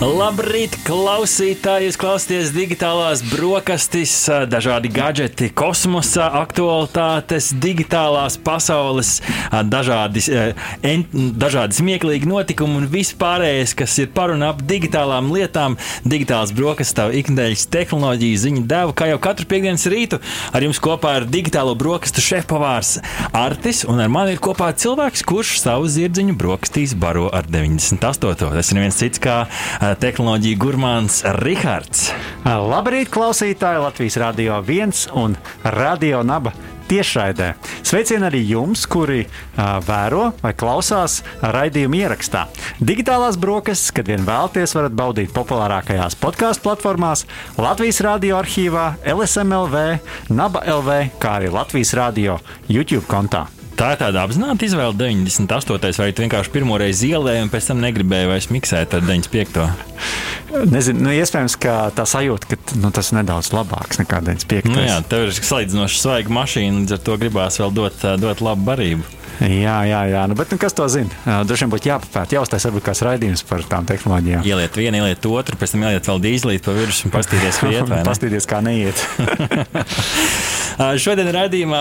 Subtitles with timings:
[0.00, 1.90] Labrīt, klausītāji!
[1.90, 4.14] Jūs klausāties digitālās brokastis,
[4.48, 9.18] dažādi gadgeti, kosmosa aktualitātes, digitālās pasaules,
[9.68, 10.22] dažādi,
[11.36, 15.76] dažādi smieklīgi notikumi un viss pārējais, kas ir par un ap digitālām lietām.
[16.08, 20.22] Digitālās brokastis, tā ikdienas tehnoloģija ziņa deva, kā jau katru piekdienas rītu,
[20.56, 22.94] ar jums kopā ir digitālo brokastu šefpavārs
[23.36, 28.48] Artis, un ar mani ir kopā cilvēks, kurš savu zirdziņu brokastīs baro ar 98.
[28.48, 29.42] Tas ir viens cits kā
[29.98, 32.10] tehnoloģija gurmāns Rihards.
[32.44, 33.82] Labrīt, klausītāji!
[33.82, 36.52] Latvijas Rādio 1 un Radio Naba
[36.90, 37.52] tiešraidē.
[37.86, 42.46] Sveicien arī jums, kuri uh, vēro vai klausās raidījuma ierakstā.
[42.82, 47.24] Digitālās brokastis, kad vien vēlaties, varat baudīt populārākajās podkāstu platformās,
[47.60, 49.86] Latvijas Rādio arhīvā, LSMLV,
[50.34, 53.46] Naba LV, kā arī Latvijas Rādio YouTube kontā.
[53.78, 56.00] Tā ir tāda apzināta izvēle 98.
[56.00, 59.68] vai vienkārši pirmo reizi ielēji un pēc tam negribēji vairs miksēt ar 95.
[60.70, 64.72] Nezinu, nu, iespējams, ka tā sajūta, ka nu, tas ir nedaudz labāks nekā 95.
[64.74, 68.66] Nu, jā, tev ir salīdzinoši svaiga mašīna, līdz ar to gribās vēl dot, dot labu
[68.68, 69.16] barību.
[69.40, 70.22] Jā, jā, jā.
[70.28, 71.40] Nu, bet nu, kas to zina?
[71.48, 72.36] Droši vien būtu jāpapēta.
[72.36, 74.44] Jāuztais varbūt kāds raidījums par tām tehnoloģijām.
[74.44, 77.94] Ieliet vienu, ieliet otru, pēc tam ieliet vēl dīzlīt pa virsmu un pastīties, kā iet.
[78.04, 79.00] pastīties, kā neiet.
[80.78, 81.80] Šodien raidījumā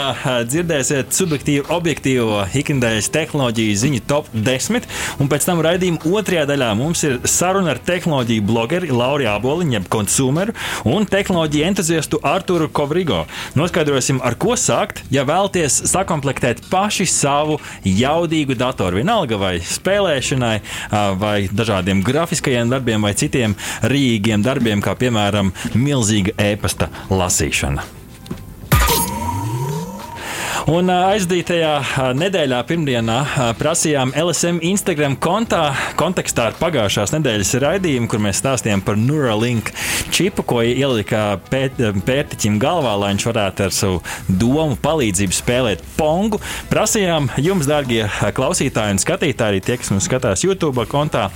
[0.49, 4.87] dzirdēsiet subjektīvu, objektīvo ikdienas tehnoloģiju ziņu top 10.
[5.21, 9.89] Un pēc tam raidījuma otrajā daļā mums ir saruna ar tehnoloģiju blogeri Lauru Aboliņu, jeb
[9.91, 10.55] konsumeru
[10.89, 13.25] un tehnoloģiju entuziastu Arturu Kovrigo.
[13.59, 18.99] Noskaidrosim, ar ko sākt, ja vēlaties sakomplektēt paši savu jaudīgu datoru.
[19.03, 20.55] Vienalga vai spēlēšanai,
[21.21, 27.85] vai dažādiem grafiskajiem darbiem, vai citiem rīgiem darbiem, kā piemēram milzīga e-pasta lasīšana.
[30.69, 33.15] Un aizdītajā nedēļā, pirmdienā,
[33.57, 39.71] prasījām LSM Instagram kontā kontekstā ar pagājušās nedēļas raidījumu, kur mēs stāstījām par Neuralink
[40.13, 46.37] čipu, ko ielika pēt, pērtiķim galvā, lai viņš varētu ar savu domu palīdzību spēlēt pongu.
[46.69, 48.03] Prasījām jums, dārgie
[48.37, 51.31] klausītāji un skatītāji, arī tie, kas mums skatās YouTube kontā,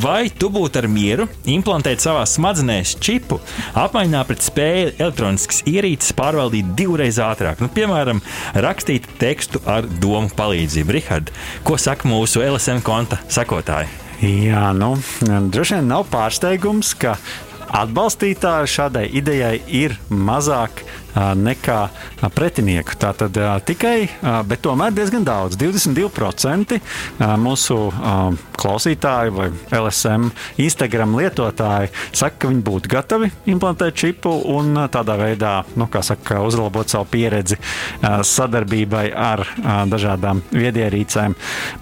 [0.00, 3.42] vai tu būtu ar mieru implantēt savā smadzenēs čipu,
[3.84, 7.60] apmaiņā pret spēju elektroniskas ierīces pārvaldīt divreiz ātrāk.
[7.60, 8.24] Nu, piemēram,
[8.54, 10.96] rakstīt tekstu ar domu palīdzību.
[10.96, 11.32] Rihard,
[11.66, 13.90] ko saka mūsu LSM konta sekotāji?
[14.22, 14.94] Jā, nu,
[15.52, 17.16] droši vien nav pārsteigums, ka
[17.76, 20.84] atbalstītāji šādai idejai ir mazāk
[21.16, 21.78] nekā
[22.34, 22.96] pretinieku.
[23.00, 23.36] Tā tad
[23.68, 24.08] tikai,
[24.48, 25.56] bet tomēr diezgan daudz.
[25.60, 26.78] 22%
[27.40, 27.78] mūsu
[28.56, 30.30] klausītāji vai LSM
[30.62, 36.40] Instagram lietotāji saka, ka viņi būtu gatavi implantēt čipu un tādā veidā, nu, kā saka,
[36.44, 37.58] uzlabot savu pieredzi
[38.02, 39.44] sadarbībai ar
[39.90, 41.36] dažādām viedierīcēm.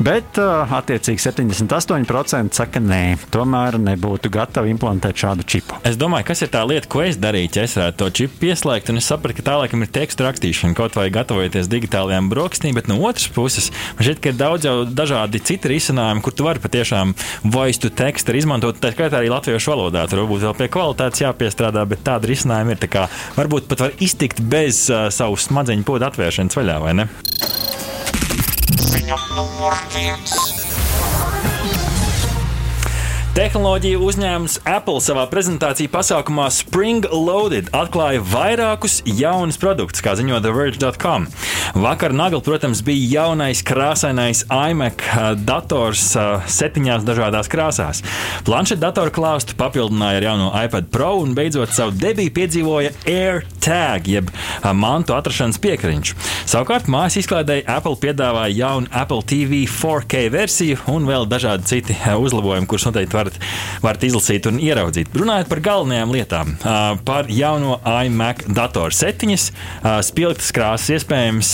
[0.05, 3.03] Bet attiecīgi 78% saka, nē,
[3.35, 5.79] tomēr nebūtu gatavi implantēt šādu čipu.
[5.87, 8.91] Es domāju, kas ir tā lieta, ko es darītu, ja es varētu to čipu pieslēgt
[8.93, 12.75] un es saprotu, sapratu, ka tā laikam ir tekstu rakstīšana, kaut vai gatavoties digitālajām brokastīm,
[12.77, 16.45] bet no otras puses, man šķiet, ka ir daudz jau dažādi citi risinājumi, kur tu
[16.45, 17.15] vari patiešām
[17.45, 20.05] voice to text izmantot, tā skaitā arī latviešu valodā.
[20.09, 22.83] Tur varbūt vēl pie kvalitātes jāpiestrādā, bet tāda risinājuma ir.
[22.85, 23.07] Tā kā,
[23.39, 27.09] varbūt pat var iztikt bez uh, savu smadzeņu podu atvēršanas vaļā, vai ne?
[28.75, 30.64] Ziņa numur viens.
[33.35, 41.27] Tehnoloģiju uzņēmums Apple savā prezentāciju pasākumā Spring Loaded atklāja vairākus jaunus produktus, kā ziņo TheVerge.com.
[41.83, 45.03] Vakar Nagla, protams, bija jaunais krāsainais iMac
[45.43, 46.13] dators
[46.47, 48.05] septiņās dažādās krāsās.
[48.47, 54.31] Planšetdatoru klāstu papildināja ar jauno iPad Pro un beidzot savu debiju piedzīvoja AirTag, jeb
[54.79, 56.15] mantu atrašanas piekriņš.
[56.55, 62.71] Savukārt mājas izklādēji Apple piedāvāja jaunu Apple TV 4K versiju un vēl dažādi citi uzlabojumi,
[62.71, 63.41] kurus noteikti varat,
[63.83, 65.11] varat izlasīt un ieraudzīt.
[65.17, 66.55] Runājot par galvenajām lietām,
[67.09, 69.51] par jauno iMac datoru setiņas,
[70.07, 71.53] spilgtas krāsas iespējams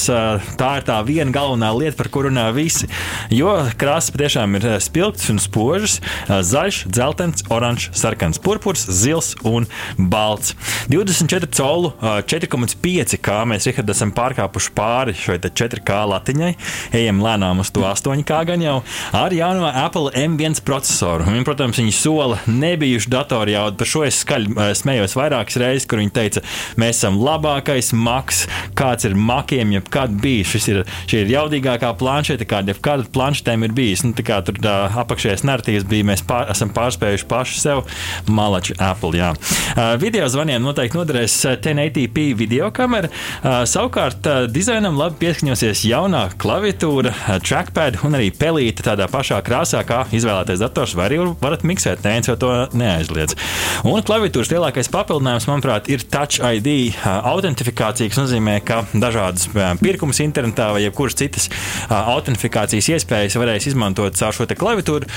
[0.60, 2.88] tā ir tā viena galvenā lieta, par kuru runā visi.
[3.32, 6.00] Jo krāsas patiešām ir spilgtas un spožas-
[6.52, 10.54] zaļš, dzeltens, oranžs, sarkans, purpurs, zils un balts.
[10.88, 16.54] 24 colu, 4,5 kā mēs Richard, esam pārkāpuši pāri šai 4K latiņai,
[16.92, 18.82] ejam lēnām uz to 8K gan jau
[19.12, 21.22] ar jauno Apple M1 procesoru.
[21.30, 23.76] Un, protams, protams, viņi sola nebijušu datoru jaudu.
[23.76, 26.40] Par šo es skaļi uh, smējos vairākas reizes, kur viņi teica,
[26.80, 28.46] mēs esam labākais maks,
[28.78, 30.54] kāds ir makiem, jebkad bijis.
[30.54, 30.80] Šis ir,
[31.10, 34.04] šī ir jaudīgākā planšete, kāda jebkad planšetēm ir bijis.
[34.06, 37.82] Nu, kā tur tā apakšējais narratīvs bija, mēs pār, esam pārspējuši paši sev
[38.30, 39.12] malači Apple.
[39.20, 39.34] Jā.
[39.74, 43.12] Uh, video zvaniem noteikti noderēs 1080p video kamera.
[43.12, 47.12] Uh, savukārt uh, dizainam labi pieskaņosies jaunā klaviatūra,
[47.44, 51.20] trackpad un arī pelīte tādā pašā krāsā, kā izvēlētais dators, vai arī
[51.50, 53.36] varat miksēt, neviens jau to neaizliedz.
[53.84, 59.48] Un klaviatūras lielākais papildinājums, manuprāt, ir Touch ID autentifikācija, kas nozīmē, ka dažādas
[59.82, 61.50] pirkumus internetā vai jebkuras citas
[61.90, 65.08] autentifikācijas iespējas varēs izmantot caur šo klaviatūru,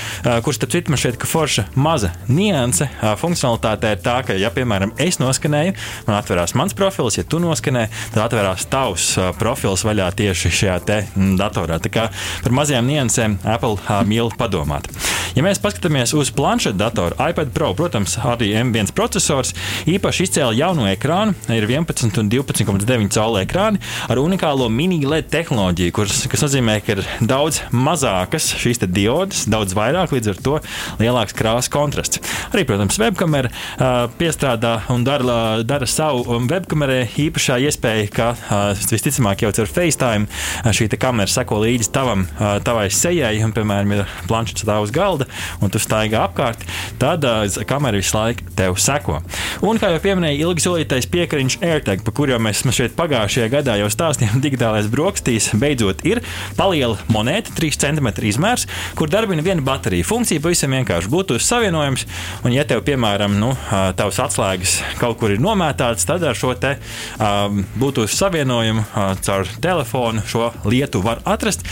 [0.44, 2.88] kurš, starp citu, man šķiet, ka forša maza nianse
[3.20, 5.74] funkcionalitāte ir tā, ka, ja, piemēram, es noskanēju,
[6.08, 11.00] man atverās mans profils, ja tu noskanē, tad atverās tavs profils vaļā tieši šajā te
[11.38, 11.80] datorā.
[11.82, 12.08] Tā kā
[12.44, 14.88] par mazajām niansēm Apple mīl padomāt.
[15.34, 19.52] Ja mēs paskatāmies uz planšetu datoru, iPad Pro, protams, arī M1 processors
[19.90, 25.94] īpaši izcēla jauno ekrānu, ir 11 un 12,9 caurule ekrāni ar unikālo mini LED tehnoloģiju,
[25.94, 30.58] kuras, kas nozīmē, ka ir daudz mazākas šīs diodes, daudz vairāk, līdz ar to
[31.00, 32.22] lielāks krāsas kontrasts.
[32.52, 39.44] Arī, protams, webkamera uh, piestrādā un dara, dara savu webkamerai īpašā iespēja, ka uh, visticamāk
[39.44, 44.64] jau ar FaceTime šī kamera seko līdzi tavam, uh, tavai sejai, un, piemēram, ir planšets
[44.64, 45.28] stāv uz galda,
[45.60, 45.80] un tu
[46.14, 46.64] staigā apkārt,
[46.98, 49.20] tad uh, kamera visu laiku tev seko.
[49.64, 53.90] Un, kā jau pieminēju, ilgi solītais piekariņš AirTag, par kuru mēs šeit pagājušajā gadā jau
[53.90, 56.22] stāstījām, digitālais brokastīs beidzot ir
[56.58, 58.66] paliela monēta, 3 cm izmērs,
[58.98, 60.06] kur darbina viena baterija.
[60.06, 62.06] Funkcija pavisam vienkārši būtu savienojums,
[62.44, 63.52] un, ja tev, piemēram, nu,
[63.98, 66.76] tavs atslēgas kaut kur ir nomētāts, tad ar šo te
[67.18, 71.66] um, būtu savienojumu uh, caur telefonu šo lietu var atrast.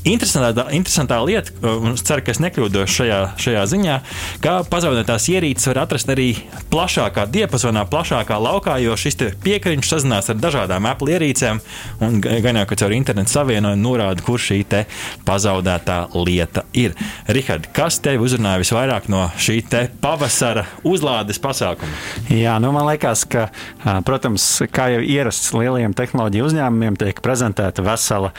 [0.00, 3.96] Interesantā, interesantā lieta, un es ceru, ka es nekļūdos šajā, šajā ziņā,
[4.40, 6.30] ka pazaudētās ierīces var atrast arī
[6.72, 11.60] plašākā diapazonā, plašākā laukā, jo šis piekariņš sazinās ar dažādām Apple ierīcēm,
[12.06, 14.62] un gan jau, ka caur internetu savienojumu norāda, kur šī
[15.28, 16.96] pazaudētā lieta ir.
[17.28, 19.60] Rihard, kas tev uzrunāja visvairāk no šī
[20.00, 21.92] pavasara uzlādes pasākuma?
[22.32, 23.50] Jā, nu man liekas, ka,
[24.08, 28.32] protams, kā jau ierasts lielajiem tehnoloģiju uzņēmumiem, tiek prezentēta vesela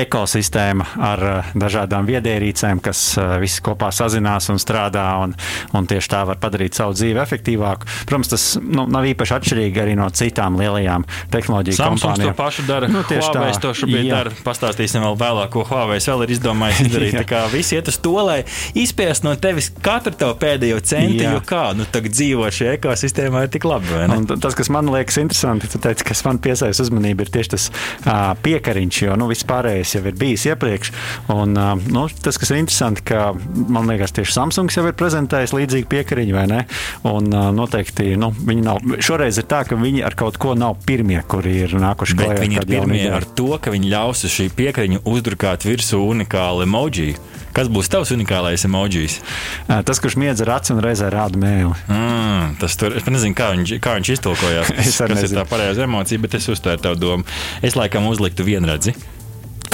[0.00, 5.34] ekosistēma ar eh, dažādām viedierīcēm, kas eh, visi kopā sazinās un strādā, un,
[5.76, 7.88] un tieši tā var padarīt savu dzīvi efektīvāku.
[8.08, 12.34] Protams, tas nu, nav īpaši atšķirīgi arī no citām lielajām tehnoloģiju Samsungs kompānijām.
[12.34, 12.90] to pašu dara.
[12.90, 14.18] Nu, Huawei to šobrīd jā.
[14.18, 14.34] dara.
[14.46, 17.18] Pastāstīsim vēl vēlāk, ko Huawei vēl ir izdomājis izdarīt.
[17.22, 18.40] Tā kā visi iet uz to, lai
[18.78, 21.34] izspiest no tevis katru tavu pēdējo centu, Jā.
[21.36, 23.90] jo kā nu, tagad dzīvot šajā ekosistēmā ir tik labi.
[23.92, 24.18] vai ne?
[24.22, 27.68] Un tas, kas man liekas interesanti, tu teici, kas man piesaista uzmanību, ir tieši tas
[27.70, 29.46] uh, piekariņš, jo nu, viss
[29.84, 30.92] pārējais jau ir bijis iepriekš.
[31.32, 31.54] Un,
[31.92, 33.32] nu, tas, kas ir interesanti, ka
[33.68, 36.62] man liekas, tieši Samsungs jau ir prezentējis līdzīgu piekariņu, vai ne?
[37.08, 38.80] Un noteikti nu, viņi nav.
[39.04, 42.60] Šoreiz ir tā, ka viņi ar kaut ko nav pirmie, kuri ir nākuši klajā viņi
[42.60, 43.14] ir pirmie ideju.
[43.18, 47.14] ar to, ka viņi ļaus šī piekariņa uzdrukāt virsū unikālu emoji.
[47.54, 49.20] Kas būs tavs unikālais emojis?
[49.68, 51.70] Uh, Tas, kurš miedz ar aci un reizē rāda mēli.
[51.86, 54.72] Mm, tas tur, es nezinu, kā viņš, kā viņš iztulkojās.
[54.82, 55.38] Es arī kas ir nezinu.
[55.38, 57.28] tā pareizā emocija, bet es uztvēru tavu domu.
[57.62, 58.96] Es laikam uzliktu vienredzi.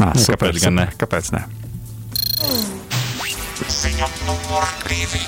[0.01, 0.87] Ah, Nu, super, kāpēc gan ne?
[0.91, 1.01] super.
[1.05, 1.43] Kāpēc ne?
[3.81, 5.21] Ziņa numur divi.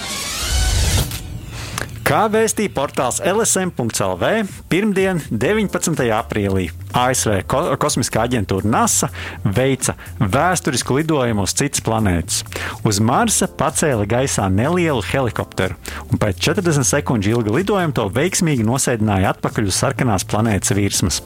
[2.12, 6.02] Kā vēstīja portāls LSM.CLV, pirmdien, 19.
[6.12, 9.08] aprīlī, ASV ko kosmiskā aģentūra NASA
[9.40, 12.42] veica vēsturisku lidojumu uz citas planētas.
[12.84, 15.78] Uz Marsa pacēla gaisā nelielu helikopteru,
[16.12, 21.22] un pēc 40 sekundžu ilga lidojuma to veiksmīgi nosēdināja atpakaļ uz sarkanās planētas virsmas.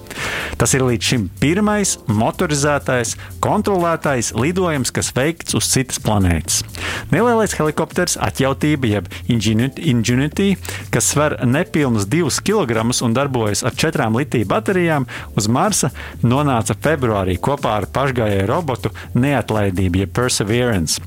[0.55, 6.63] Tas ir līdz šim pirmais motorizētais, kontrolētais lidojums, kas veikts uz citas planētas.
[7.11, 10.55] Nelielais helikopters, atjautība, jeb Ingenuity,
[10.95, 15.07] kas sver nepilnus 2 kg un darbojas ar 4 litiju baterijām,
[15.37, 15.91] uz Marsa
[16.23, 21.03] nonāca februārī kopā ar pašgājēju robotu neatlaidību, jeb Perseverance,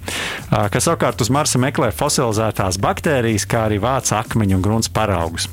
[0.50, 5.50] kas savukārt uz Marsa meklē fosilizētās baktērijas, kā arī vāca akmeņu un grunts paraugus.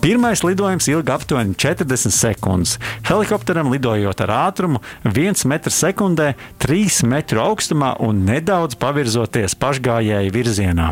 [0.00, 2.78] Pirmais lidojums ilga aptuveni 40 sekundes.
[3.04, 6.28] Helikopteram lidojot ar ātrumu 1 m2,
[6.64, 10.86] 3 metru augstumā un nedaudz pavirzoties pašgājēju virzienā.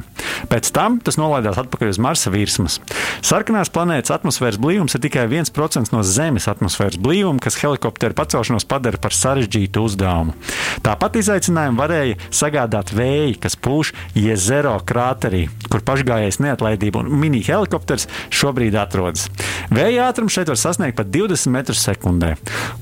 [0.52, 2.76] Pēc tam tas nolaidās atpakaļ uz Marsa virsmas.
[3.24, 9.00] Sarkanās planētas atmosfēras blīvums ir tikai 1% no Zemes atmosfēras blīvuma, kas helikopteru pacelšanos padara
[9.00, 10.36] par sarežģītu uzdevumu.
[10.84, 18.04] Tāpat izaicinājumu varēja sagādāt vēji, kas pūš Jezero krāterī, kur pašgājējs neatlaidība un mini helikopters
[18.28, 18.97] šobrīd atrodas.
[18.98, 19.28] Atrodas.
[19.70, 22.34] Vēja ātrums šeit var sasniegt pat 20 metrus sekundē.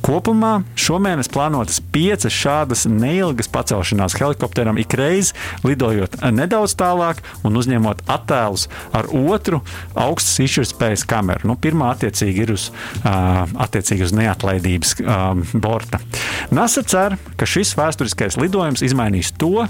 [0.05, 5.35] Kopumā šomēnes plānotas piecas šādas neilgas pacelšanās helikopteram ik reizi,
[5.67, 9.61] lidojot nedaudz tālāk un uzņemot attēlus ar otru
[9.95, 11.51] augstas izšķirtspējas kameru.
[11.51, 12.69] Nu, pirmā attiecīgi ir uz,
[13.03, 16.01] uh, attiecīgi uz neatlaidības um, borta.
[16.55, 19.67] NASA cer, ka šis vēsturiskais lidojums izmainīs to,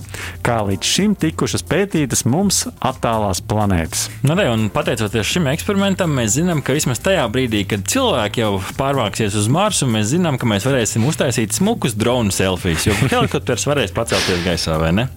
[0.46, 4.08] kā līdz šim tikušas pētītas mums attālās planētas.
[4.26, 9.36] Nu, un pateicoties šim eksperimentam, mēs zinām, ka vismaz tajā brīdī, kad cilvēki jau pārvāksies
[9.38, 14.44] uz Marsu, mēs zinām, ka mēs varēsim uztaisīt smukus dronu selfijas, jo helikopters varēs pacelties
[14.46, 15.08] gaisā, vai ne?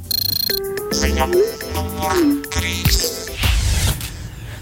[0.95, 2.23] Ziņa numur
[2.53, 2.98] trīs.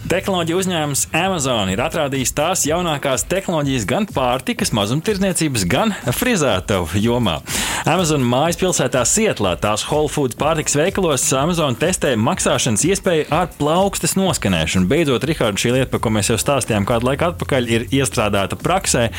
[0.07, 7.41] Tehnoloģija uzņēmums Amazon ir atrādījis tās jaunākās tehnoloģijas gan pārtikas, mazumtirdzniecības, gan frizētavu jomā.
[7.87, 14.15] Amazon mājas pilsētā Sietlā tās Whole Foods pārtikas veikalos Amazon testē maksāšanas iespēju ar plaukstas
[14.15, 14.87] noskanēšanu.
[14.87, 19.09] Beidzot, Rihards, šī lieta, par ko mēs jau stāstījām kādu laiku atpakaļ, ir iestrādāta praksē.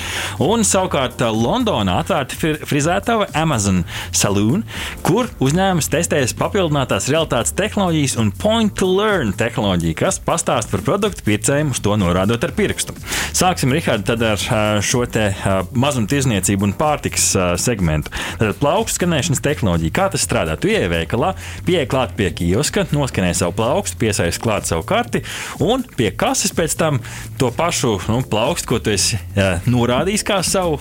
[0.41, 3.85] Un savukārt Londonā atvērta fri- frizētava Amazon
[4.17, 4.65] Saloon,
[5.05, 11.25] kur uzņēmums testēs papildinātās realitātes tehnoloģijas un point to learn tehnoloģiju, kas pastāsta par produktu
[11.27, 12.95] pircējiem uz to norādot ar pirkstu.
[13.37, 14.41] Sāksim, Rihard, ar
[14.85, 15.29] šo te
[15.79, 17.31] mazumtirdzniecību un pārtiks
[17.61, 18.13] segmentu.
[18.41, 20.57] Tad plaukstu skanēšanas tehnoloģija, kā tas strādā?
[20.61, 21.35] Tu ieej veikalā,
[21.67, 25.23] pieeja klāt pie kioska, noskanē savu plaukstu, piesaist klāt savu karti
[25.63, 27.01] un pie kases pēc tam
[27.39, 29.21] to pašu nu, plaukstu, ko tu esi
[29.69, 30.81] norādījis kā savu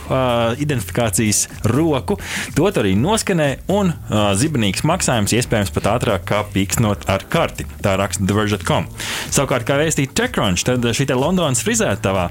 [0.58, 2.18] identifikācijas roku,
[2.58, 3.94] to arī noskanē un
[4.38, 7.68] zibenīgs maksājums iespējams pat ātrāk kā pīksnot ar karti.
[7.84, 8.90] Tā raksta TheVerge.com.
[9.34, 12.28] Savukārt, kā vēstīja TechCrunch, tad šī te Londonas frizētavā,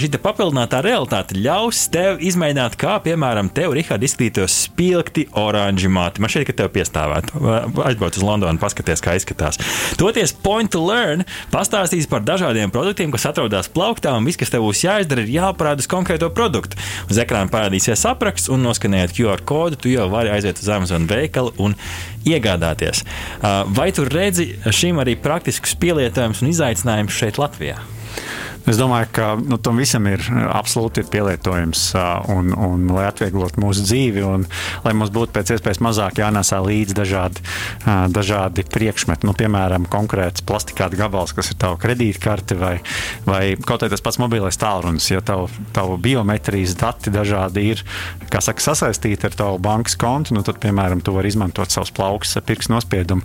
[0.00, 6.22] šī papildinātā realitāte ļaus tev izmēģināt, kā piemēram tev, Rihard, izskatītos spilgti oranži mati.
[6.22, 7.42] Man šķiet, ka tev piestāvētu.
[7.86, 9.60] Aizbrauc uz Londonu, paskaties, kā izskatās.
[10.00, 14.66] Toties Point to Learn pastāstīs par dažādiem produktiem, kas atrodas plauktā, un viss, kas tev
[14.66, 16.80] būs jāizdara, ir jāparāda uz konkrēto produktu.
[17.10, 21.54] Uz ekrāna parādīsies apraksts, un noskanējot QR kodu, tu jau vari aiziet uz Amazon veikalu
[21.62, 21.76] un
[22.26, 23.04] iegādāties.
[23.76, 27.78] Vai tu redzi šim arī praktiskus pielietojumus un izaicinājumus šeit Latvijā?
[28.66, 33.62] Es domāju, ka nu, tam visam ir absolūti ir pielietojams, ā, un, un, lai atvieglotu
[33.62, 34.46] mūsu dzīvi, un
[34.82, 37.44] lai mums būtu pēc iespējas mazāk jānesā līdzi dažādi,
[38.10, 39.26] dažādi priekšmeti.
[39.28, 42.74] Nu, piemēram, konkrēts plastikāta gabals, kas ir tava kredītkarte, vai,
[43.28, 45.08] vai kaut arī tas pats mobilais tālrunis.
[45.12, 45.46] Ja tavu,
[45.76, 47.84] tavu biometrijas dati dažādi ir
[48.34, 52.74] saka, sasaistīti ar tavu bankas kontu, nu, tad, piemēram, tu vari izmantot savus plaukus, pirkstu
[52.74, 53.22] nospiedumu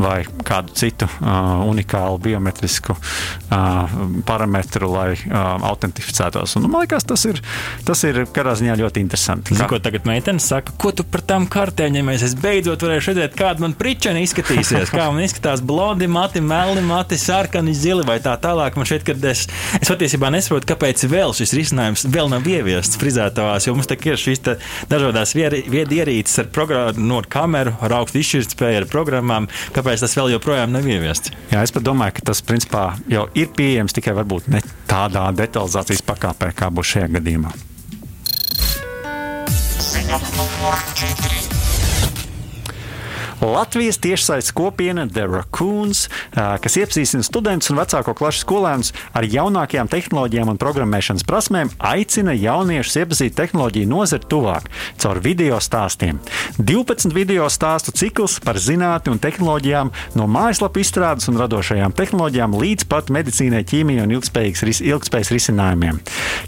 [0.00, 3.96] vai kādu citu uh, unikālu biometrisku uh,
[4.28, 6.56] parametru, lai uh, autentificētos.
[6.58, 7.40] Un, nu, man liekas, tas ir,
[7.86, 9.56] tas ir katrā ziņā ļoti interesanti.
[9.56, 12.10] Zinu, ko tagad meitene saka, ko tu par tām kartēm?
[12.12, 14.92] Es beidzot varēšu redzēt, kāda man pričena izskatīsies.
[14.92, 18.76] Kā man izskatās blondi, mati, melni, mati, sarkani, zili vai tā tālāk.
[18.78, 19.44] Man šķiet, ka es,
[19.80, 24.20] es patiesībā nesaprotu, kāpēc vēl šis risinājums vēl nav ieviests frizētavās, jo mums tā ir
[24.20, 24.44] šīs
[24.90, 29.48] dažādas viedierīces ar programmu, no kameru, ar augstu izšķirtspēju, ar programmām.
[29.76, 31.34] Kāpēc tas vēl joprojām nav ieviests?
[31.52, 36.04] Jā, es pat domāju, ka tas principā jau ir pieejams tikai varbūt ne tādā detalizācijas
[36.06, 37.54] pakāpē, kā būs šajā gadījumā.
[39.92, 41.41] Ziņa.
[43.42, 50.52] Latvijas tiešsaistes kopiena The Raccoons, kas iepazīstina studentus un vecāko klašu skolēnus ar jaunākajām tehnoloģijām
[50.52, 54.68] un programmēšanas prasmēm, aicina jauniešus iepazīt tehnoloģiju nozari tuvāk
[55.02, 56.20] caur video stāstiem.
[56.60, 62.86] 12 video stāstu cikls par zinātni un tehnoloģijām, no mājaslapu izstrādes un radošajām tehnoloģijām līdz
[62.94, 65.98] pat medicīnai, ķīmijai un ilgspējīgas ilgspējas risinājumiem.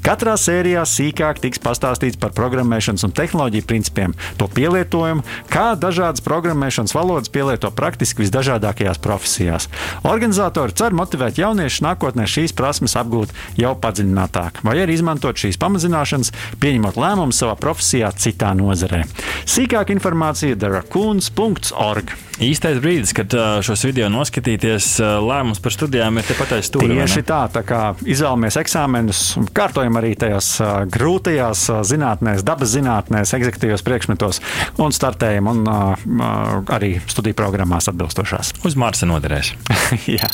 [0.06, 6.83] Katrā sērijā sīkāk tiks pastāstīts par programmēšanas un tehnoloģiju principiem, to pielietojumu, kā dažādas programmēšanas
[6.92, 9.70] valodas pielieto praktiski visdažādākajās profesijās.
[10.04, 16.34] Organizatori cer motivēt jauniešus nākotnē šīs prasmes apgūt jau padziļinātāk, vai arī izmantot šīs pamazināšanas,
[16.60, 19.04] pieņemot lēmumus savā profesijā citā nozarē.
[19.48, 22.14] Sīkāk informācija darakuns.org.
[22.42, 23.30] Īstais brīdis, kad
[23.62, 26.88] šos video noskatīties, lēmums par studijām ir tepat aiz stūra.
[26.90, 29.20] Tieši tā, tā kā izvēlamies eksāmenus,
[29.54, 30.48] kārtojam arī tajās
[30.90, 34.42] grūtajās zinātnēs, dabas zinātnēs, exekutīvos priekšmetos
[34.82, 35.78] un startējam un ā,
[36.76, 38.54] arī studiju programmās atbilstošās.
[38.66, 39.54] Uz Marsa noderēs.
[40.18, 40.30] Jā.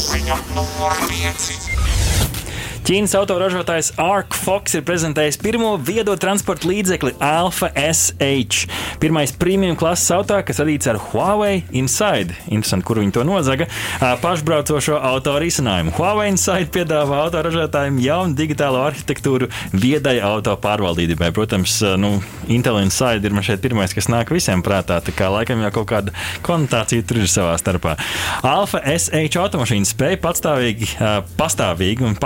[0.00, 1.69] Ziņa numur pieci.
[2.90, 8.64] Ķīnas autoražotājs Arc Fox ir prezentējis pirmo viedo transporta līdzekli Alpha SH.
[8.98, 12.34] Pirmais premium klases auto, kas radīts ar Huawei Inside.
[12.48, 13.68] Interesanti, kur viņi to nozaga.
[14.24, 15.92] Pašbraucošo auto risinājumu.
[15.94, 21.30] Huawei Inside piedāvā autoražotājiem jaunu digitālo arhitektūru viedai auto pārvaldībai.
[21.36, 22.16] Protams, nu,
[22.50, 24.98] Intel Inside ir man šeit pirmais, kas nāk visiem prātā.
[24.98, 27.94] Tā kā laikam jau kaut kāda konotācija tur ir savā starpā.
[28.42, 32.18] Alfa SH automašīna spēja patstāvīgi, ā, pastāvīgi un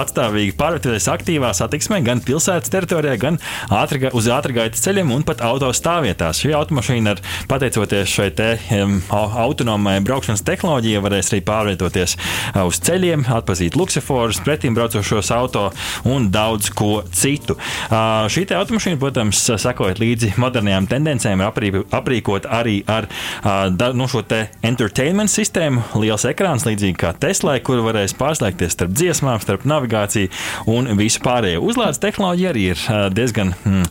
[0.55, 3.39] patstāvīgi pārvietoties aktīvā satiksmē gan pilsētas teritorijā, gan
[3.71, 6.41] ātrga, uz ātrgaitas ceļiem un pat auto stāvvietās.
[6.41, 12.17] Šī automašīna, ar, pateicoties šai te, um, autonomai braukšanas tehnoloģijai, varēs arī pārvietoties
[12.65, 15.71] uz ceļiem, atpazīt luksusforus, pretim braucošos auto
[16.05, 17.59] un daudz ko citu.
[17.91, 23.09] Ā, Šī automašīna, protams, sekojot līdzi modernajām tendencēm, ir aprī, aprīkot arī ar
[23.43, 28.77] ā, da, nu, šo te entertainment sistēmu, liels ekrāns, līdzīgi kā Tesla, kur varēs pārslēgties
[28.77, 30.31] starp dziesmām, starp navigāciju
[30.71, 31.63] un visu pārējo.
[31.65, 33.87] Uzlādes tehnoloģija arī ir diezgan, mm,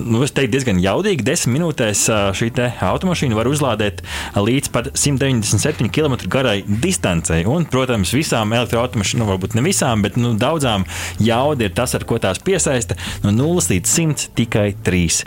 [0.00, 1.26] nu, teiktu, diezgan jaudīga.
[1.26, 2.06] Desmit minūtēs
[2.38, 2.50] šī
[2.84, 4.02] automašīna var uzlādēt
[4.36, 7.44] līdz pat 197 km garai distancei.
[7.48, 10.86] Un, protams, visām elektroautomašīnām, nu, varbūt ne visām, bet nu, daudzām
[11.22, 15.22] jauda ir tas, ar ko tās piesaista no 0 līdz 100 tikai 3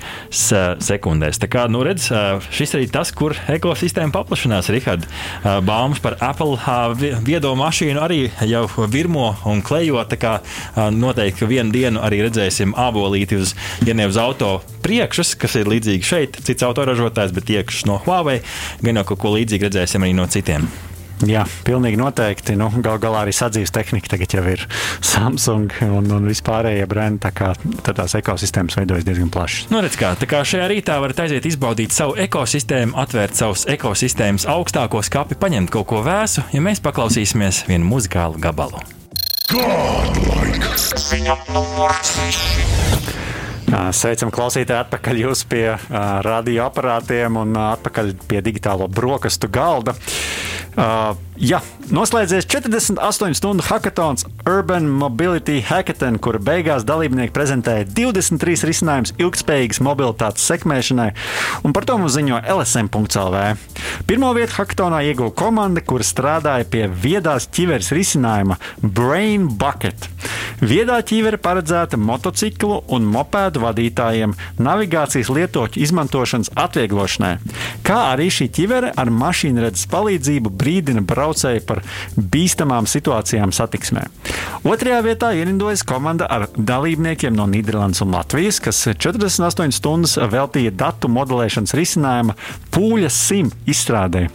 [0.83, 1.41] sekundēs.
[1.41, 2.09] Tā kā, nu, redz,
[2.53, 4.71] šis arī tas, kur ekosistēma paplašinās.
[4.74, 5.07] Rihard,
[5.67, 6.57] baumas par Apple
[7.25, 10.01] viedo mašīnu arī jau virmo un klejo.
[10.07, 10.33] Tā kā
[10.75, 13.55] noteikti vienu dienu arī redzēsim abolīti uz,
[13.87, 18.41] ja ne uz auto priekšas, kas ir līdzīgi šeit, cits autoražotājs, bet iekšas no Huawei,
[18.83, 20.69] gan jau kaut ko līdzīgu redzēsim arī no citiem.
[21.25, 22.53] Jā, pilnīgi noteikti.
[22.59, 24.61] Nu, Galu galā arī sadzīves tehnika tagad jau ir
[25.11, 27.23] Samsung un, un vispārējie brendi.
[27.25, 29.71] Tā kā tad tās ekosistēmas veidojas diezgan plašas.
[29.73, 34.45] Nu, redz, kā, tā kā šajā rītā varat aiziet izbaudīt savu ekosistēmu, atvērt savus ekosistēmas
[34.51, 38.83] augstāko skapi, paņemt kaut ko vēsu, ja mēs paklausīsimies vienu muzikālu gabalu.
[39.47, 42.59] Ziņa numur 6.
[42.59, 45.79] Ā, Sveicam, klausītāji, atpakaļ jūs pie uh,
[46.24, 49.97] radioaparātiem un ā, atpakaļ pie digitālo brokastu galda.
[50.77, 51.57] Uh, jā,
[51.89, 60.45] noslēdzies 48 stundu hackathons Urban Mobility Hackathon, kura beigās dalībnieki prezentēja 23 risinājumus ilgspējīgas mobilitātes
[60.47, 61.09] sekmēšanai,
[61.65, 63.41] un par to mums ziņo LSM.CLV.
[64.07, 70.07] Pirmo vietu hackathonā ieguva komanda, kur strādāja pie viedās ķiveres risinājuma Brain Bucket.
[70.57, 77.35] Viedā ķīvere paredzēta motociklu un mopēdu vadītājiem navigācijas lietoču izmantošanas atvieglošanai,
[77.85, 81.83] kā arī šī ķivere ar mašīnredzes palīdzību brīdina braucēju par
[82.17, 84.07] bīstamām situācijām satiksmē.
[84.67, 91.11] Otrajā vietā ierindojas komanda ar dalībniekiem no Nīderlandes un Latvijas, kas 48 stundas veltīja datu
[91.13, 92.33] modelēšanas risinājuma
[92.73, 94.27] pūļa sim izstrādē.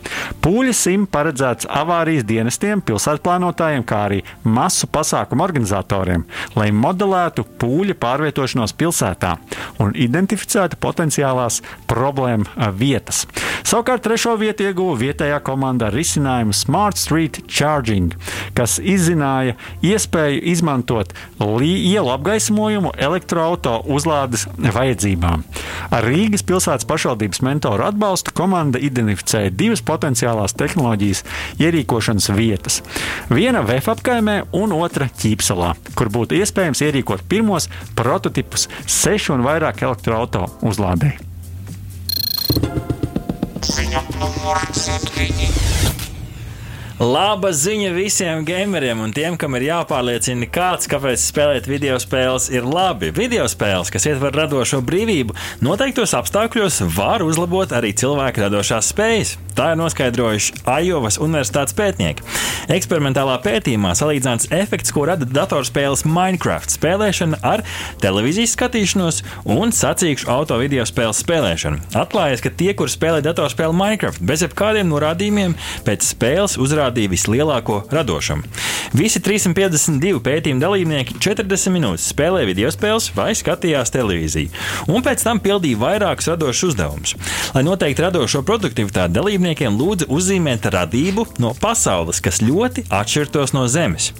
[0.45, 6.12] Pūļa sim paredzēts avārijas dienestiem, pilsētplānotājiem, kā arī masu pasākumu organizatoriem,
[6.57, 9.37] lai modelētu pūļa pārvietošanos pilsētā
[9.83, 13.25] un identificētu potenciālās problēmu ā, vietas.
[13.63, 18.15] Savukārt trešo vietu ieguva vietējā komanda ar risinājumu Smart Street Charging,
[18.57, 25.45] kas izzināja iespēju izmantot ielu apgaismojumu elektroautorāta uzlādes vajadzībām.
[25.93, 31.25] Ar Rīgas pilsētas pašvaldības mentoru atbalstu komanda identificēja divas potenciālās tehnoloģijas
[31.63, 32.81] ierīkošanas vietas.
[33.33, 35.73] Viena VF apkaimē un otra Ķīpselā,
[36.03, 41.15] kur būtu iespējams ierīkot pirmos prototipus sešu un vairāk elektroautorāta uzlādē.
[43.63, 46.02] Ziņa numur 7.
[47.03, 52.63] Laba ziņa visiem gameriem un tiem, kam ir jāpārliecina, kāds, kāpēc spēlēt video spēles ir
[52.63, 53.11] labi.
[53.17, 55.35] Video spēles, kas ietver radošo brīvību,
[55.67, 59.35] noteiktos apstākļos var uzlabot arī cilvēku radošās spējas.
[59.53, 62.23] Tā ir noskaidrojuši Ajovas Universitātes pētnieki.
[62.73, 67.65] Eksperimentālā pētījumā salīdzināts efekts, ko rada datorspēles Minecraft spēlēšana ar
[68.01, 69.21] televīzijas skatīšanos
[69.53, 71.83] un sacīkšu auto video spēles spēlēšanu.
[71.99, 76.57] Atklājas, ka tie, kur spēlē datorspēli Minecraft bez jebkādiem norādījumiem, pēc spēles
[76.93, 78.43] uzrādīja vislielāko radošumu.
[78.93, 84.51] Visi 352 pētījuma dalībnieki 40 minūtes spēlēja video spēles vai skatījās televīziju,
[84.93, 87.15] un pēc tam pildīja vairākus radošus uzdevumus.
[87.55, 94.11] Lai noteikti radošo produktivitāti dalībniekiem lūdza uzzīmēt radību no pasaules, kas ļoti atšķirtos no Zemes.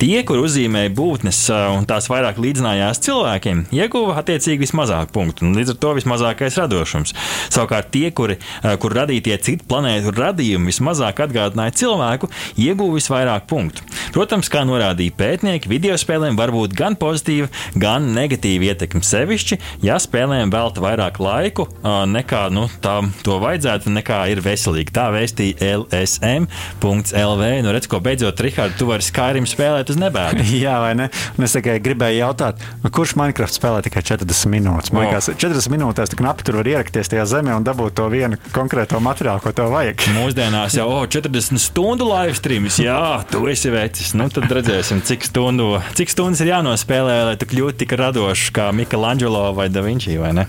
[0.00, 1.44] Tie, kur uzzīmēja būtnes
[1.76, 7.14] un tās vairāk līdzinājās cilvēkiem, ieguva attiecīgi vismazāk punktu, un līdz ar to vismazākais radošums.
[7.52, 8.40] Savukārt tie, kuri,
[8.82, 13.84] kur radītie citu planētu radījumi vismazāk atgādināja cilvēkus, spēku, ieguva visvairāk punktu.
[14.14, 19.98] Protams, kā norādīja pētnieki, video spēlēm var būt gan pozitīva, gan negatīva ietekme sevišķi, ja
[20.00, 24.94] spēlēm velta vairāk laiku nekā nu, tā, to vajadzētu, nekā ir veselīgi.
[24.96, 27.50] Tā vēstīja LSM.CLV.
[27.64, 30.46] Nu, redz, ko beidzot, Rihards, tu vari Skyrim spēlēt uz nebēdu.
[30.64, 31.10] Jā, vai ne?
[31.36, 34.94] Un es tikai gribēju jautāt, nu, kurš Minecraft spēlē tikai 40 minūtes?
[34.94, 38.40] Man liekas, 40 minūtēs tik knapi tur var ierakties tajā zemē un dabūt to vienu
[38.54, 40.06] konkrēto materiālu, ko tev vajag.
[40.16, 42.98] Mūsdienās jau oh, 40 stundu live streams, jā,
[43.30, 44.12] tu esi vecis.
[44.18, 48.70] Nu, tad redzēsim, cik, stundu, cik stundas ir jānospēlē, lai tu kļūtu tik radošs kā
[48.76, 50.46] Michelangelo vai Da Vinci, vai ne?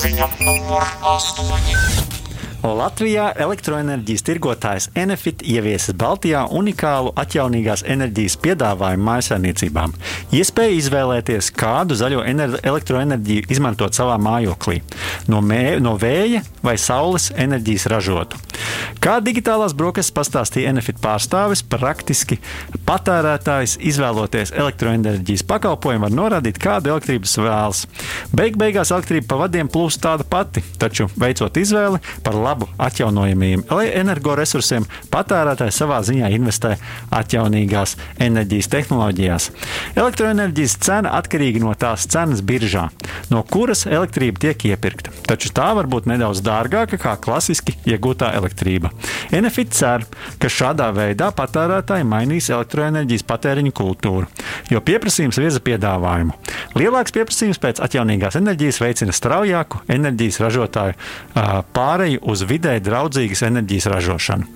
[0.00, 0.84] Ziņa numur
[1.14, 2.13] astoņi.
[2.64, 9.92] Latvijā elektroenerģijas tirgotājs Enefit ieviesis Baltijā unikālu atjaunīgās enerģijas piedāvājumu mājsaimniecībām.
[10.32, 14.80] Iespēja izvēlēties, kādu zaļo ener elektroenerģiju izmantot savā mājoklī-
[15.32, 18.40] no, mē, no vēja vai saules enerģijas ražotu.
[19.00, 22.38] Kā digitālās brokastis pastāstīja Enefit pārstāvis, praktiski
[22.86, 27.84] patērētājs izvēloties elektroenerģijas pakalpojumu var norādīt, kādu elektrības vēlas.
[28.32, 34.86] Beig beigās elektrība pa vadiem plūst tāda pati, taču veicot izvēli par labu atjaunojamiem energoresursiem,
[35.12, 36.74] patērētājs savā ziņā investē
[37.14, 39.48] atjaunīgās enerģijas tehnoloģijās.
[39.96, 42.88] Elektroenerģijas cena atkarīga no tās cenas biržā,
[43.32, 48.92] no kuras elektrība tiek iepirkta, taču tā var būt nedaudz dārgāka kā klasiski iegūtā elektrība.
[49.34, 50.06] Enefit cer,
[50.38, 54.28] ka šādā veidā patērētāji mainīs elektroenerģijas patēriņa kultūru,
[54.70, 56.36] jo pieprasījums virza piedāvājumu.
[56.78, 63.88] Lielāks pieprasījums pēc atjaunīgās enerģijas veicina straujāku enerģijas ražotāju ā, pāreju uz vidē draudzīgas enerģijas
[63.92, 64.46] ražošanu.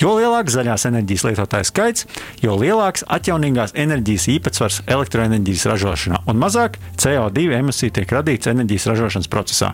[0.00, 2.06] Jo lielāks zaļās enerģijas lietotāju skaits,
[2.42, 9.30] jo lielāks atjaunīgās enerģijas īpatsvars elektroenerģijas ražošanā un mazāk CO2 emisiju tiek radīts enerģijas ražošanas
[9.30, 9.72] procesā.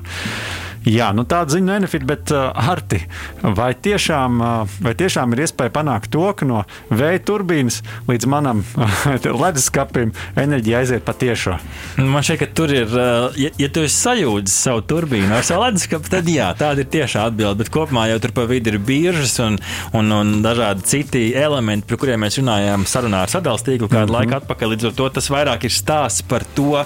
[0.88, 3.02] Jā, nu tāda ziņa no Enefit, bet uh, Arti,
[3.42, 8.64] vai tiešām, uh, vai tiešām ir iespēja panākt to, ka no vēja turbīnas līdz manam
[8.76, 9.04] uh,
[9.42, 11.58] leduskapim enerģija aiziet patiešo?
[11.98, 15.66] Man šķiet, ka tur ir, uh, ja, ja tu esi sajūdzis savu turbīnu ar savu
[15.66, 17.62] leduskapu, tad jā, tāda ir tiešā atbilde.
[17.62, 19.58] Bet kopumā jau tur pa vidu ir biržas un,
[19.94, 24.08] un, un dažādi citi elementi, par kuriem mēs runājām sarunā ar sadalījuma tīklu kādu mm
[24.08, 24.16] -hmm.
[24.16, 24.72] laiku atpakaļ.
[24.72, 26.84] Līdz ar to tas vairāk ir stāsts par to,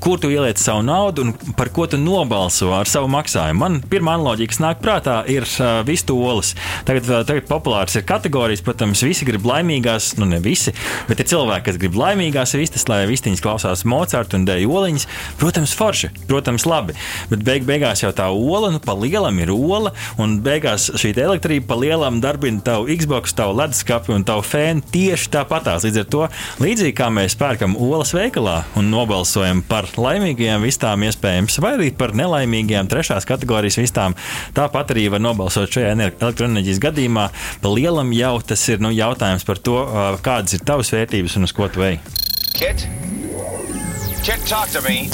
[0.00, 3.35] kur tu ieliec savu naudu un par ko tu nobalso ar savu maksājumu.
[3.36, 6.54] Man pirmā analoģija, kas nāk prātā, ir uh, vistu olas.
[6.88, 10.72] Tagad, uh, tagad populārs ir kategorijas, protams, visi grib laimīgās, nu ne visi,
[11.10, 15.06] bet ir cilvēki, kas grib laimīgās vistas, lai vistiņas klausās Mocartu un dēļ oliņas.
[15.40, 16.96] Protams, forši, protams, labi.
[17.30, 21.68] Bet beig, beigās jau tā ola, nu, pa lielam ir ola, un beigās šī elektrība
[21.70, 25.86] pa lielam darbina tavu Xbox, tavu leduskapi un tavu fēnu tieši tāpatās.
[25.86, 26.24] Līdz ar to,
[26.62, 32.14] līdzīgi kā mēs pērkam olas veikalā un nobalsojam par laimīgajām vistām, iespējams, vai arī par
[32.16, 34.16] nelaimīgajām trešās kategorijas vistām,
[34.56, 37.26] tāpat arī var nobalsot šajā ener- elektroenerģijas gadījumā.
[37.62, 39.78] Pa lielam jau tas ir nu, jautājums par to,
[40.22, 42.00] kādas ir tavas vērtības un uz ko tu ej.
[42.56, 42.86] Kit?
[44.26, 45.06] Kit, talk to me.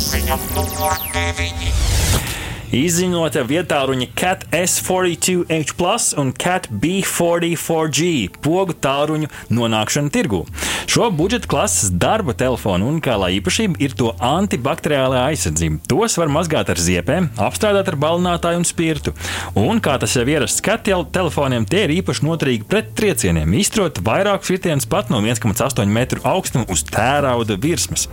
[2.72, 2.86] Deviņi.
[2.86, 10.46] Izziņota vietāluņa CAT S42H plus un CAT B44G pogu tālruņu nonākšana tirgū.
[10.88, 15.80] Šo budžeta klases darba telefonu unikālā īpašība ir to antibakteriālā aizsardzība.
[15.88, 19.14] Tos var mazgāt ar ziepēm, apstrādāt ar balinātāju un spirtu.
[19.54, 24.02] Un, kā tas jau ierasts CAT tel- telefoniem, tie ir īpaši noturīgi pret triecieniem, izstrot
[24.04, 28.08] vairākus sitienus pat no 1,8 metru augstuma uz tērauda virsmas.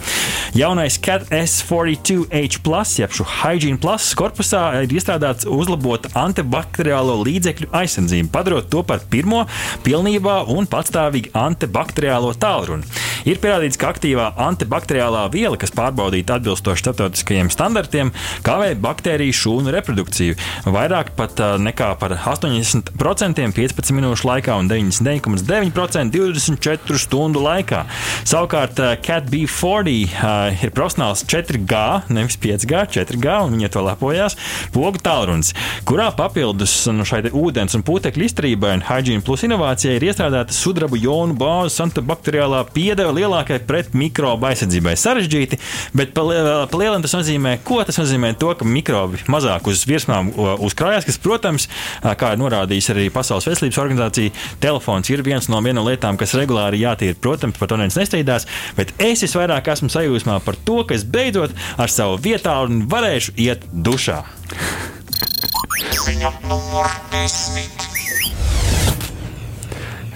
[0.55, 4.13] Jaunais CAT S42H plus, jeb šo Hygiene Plus
[4.49, 9.45] korpusā ir iestrādāts uzlabot antibakteriālo līdzekļu aizsardzību, padarot to par pirmo
[9.85, 12.83] pilnībā un patstāvīgi antibakteriālo tālruni.
[13.29, 18.11] Ir pierādīts, ka aktīvā antibakteriālā viela, kas pārbaudīta atbilstoši starptautiskajiem standartiem,
[18.45, 27.01] kavē baktēriju šūnu reprodukciju vairāk pat nekā par 80% 15 minūšu laikā un 99,9% 24
[27.03, 27.83] stundu laikā.
[28.23, 30.33] Savukārt ā, Cat B40 ā,
[30.63, 31.83] ir profesionāls 4G,
[32.15, 34.38] nevis 5G, 4G, un viņa to lepojas,
[34.75, 35.53] pogu tālrunis,
[35.87, 40.97] kurā papildus nu, šai ūdens un putekļu izturībai un Hygiene Plus inovācijai ir iestrādāta sudraba
[40.99, 44.95] jonu bāzes antibakteriālā piedeva lielākai pret mikrobu aizsardzībai.
[44.99, 45.59] Sarežģīti,
[45.97, 48.33] bet pa lie- pa lielam tas nozīmē, ko tas nozīmē?
[48.39, 50.31] To, ka mikrobi mazāk uz virsmām
[50.63, 51.67] uzkrājas, kas, protams,
[52.03, 54.31] kā ir norādījis arī Pasaules veselības organizācija,
[54.63, 57.17] telefons ir viens no vienām lietām, kas regulāri jātīra.
[57.19, 58.47] Protams, par to neviens nestrīdās,
[58.77, 63.35] bet es visvairāk esmu sajūsmā par to, ka es beidzot ar savu vietā un varēšu
[63.37, 64.21] iet dušā.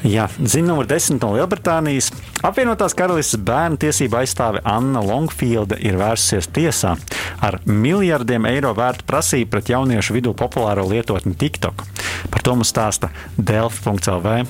[0.03, 2.09] Jā, ziņa numur 10 no Lielbritānijas.
[2.43, 6.97] Apvienotās karalistes bērnu tiesību aizstāve Anna Longfielda ir vērsusies tiesā
[7.39, 11.85] ar miljardiem eiro vērtu prasību pret jauniešu vidū populāro lietotni TikTok.
[12.33, 14.43] Par to mums stāsta Delfi.CLV.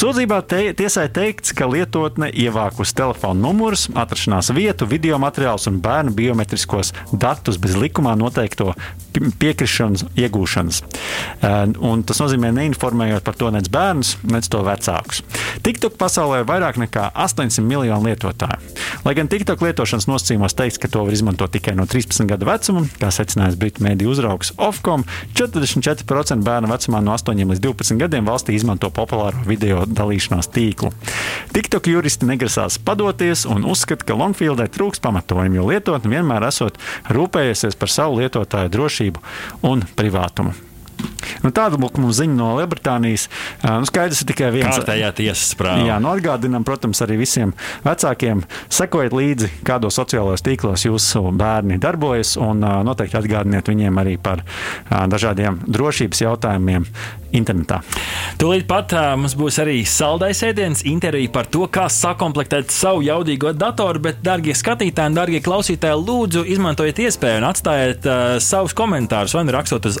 [0.00, 6.14] Sūdzībā te, tiesai teikts, ka lietotne ievākusi telefona numurus, atrašanās vietu, video materiālus un bērnu
[6.16, 8.70] biometriskos datus bez likumā noteikto
[9.12, 10.82] piekrišanas iegūšanas.
[11.80, 15.22] Un tas nozīmē neinformējot par to nec bērnus, nec to vecākus.
[15.66, 18.74] TikTok pasaulē ir vairāk nekā 800 miljonu lietotāju.
[19.04, 22.84] Lai gan TikTok lietošanas nosacījumos teikts, ka to var izmantot tikai no 13 gadu vecuma,
[23.00, 25.06] kā secinājis Britu mēdīju uzraugs Ofcom,
[25.38, 30.92] 44% bērnu vecumā no 8 līdz 12 gadiem valstī izmanto populāro video dalīšanās tīklu.
[31.56, 36.76] TikTok juristi negrasās padoties un uzskata, ka Longfieldē trūks pamatojumu, jo lietotne vienmēr esot
[37.08, 38.99] rūpējusies par savu lietotāju drošību
[39.66, 40.69] un privātumu.
[41.40, 43.28] Nu, tāda mums ziņa no Lielbritānijas.
[43.64, 44.74] Nu, skaidrs ir tikai viens.
[44.76, 45.86] Kārtējā tiesas prāvā.
[45.88, 47.54] Jā, nu atgādinām, protams, arī visiem
[47.86, 54.44] vecākiem, sekojiet līdzi, kādos sociālajos tīklos jūsu bērni darbojas, un noteikti atgādiniet viņiem arī par
[54.90, 56.88] dažādiem drošības jautājumiem
[57.36, 57.80] internetā.
[58.40, 63.52] Tūlīt pat uh, mums būs arī saldais ēdiens, intervija par to, kā sakomplektēt savu jaudīgo
[63.56, 64.02] datoru.
[64.02, 69.54] Bet, darbie skatītāji, darbie klausītāji, lūdzu, izmantojiet iespēju un atstājiet uh, savus komentārus, vai nu
[69.54, 70.00] rakstot uz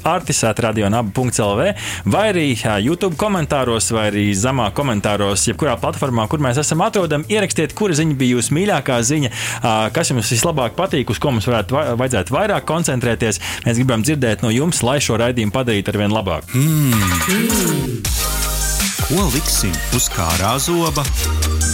[0.94, 1.74] artisēta.radio.lv,
[2.10, 7.28] vai arī uh, YouTube komentāros, vai arī zemā komentāros, jebkurā platformā, kur mēs esam atrodami.
[7.30, 11.48] Ierakstiet, kura ziņa bija jūsu mīļākā ziņa, uh, kas jums vislabāk patīk, uz ko mums
[11.48, 13.40] varētu va vajadzētu vairāk koncentrēties.
[13.66, 16.54] Mēs gribam dzirdēt no jums, lai šo raidījumu padarītu ar vien labāku.
[16.54, 18.00] Mm.
[19.10, 21.04] Ko liksim uz kārā zoba?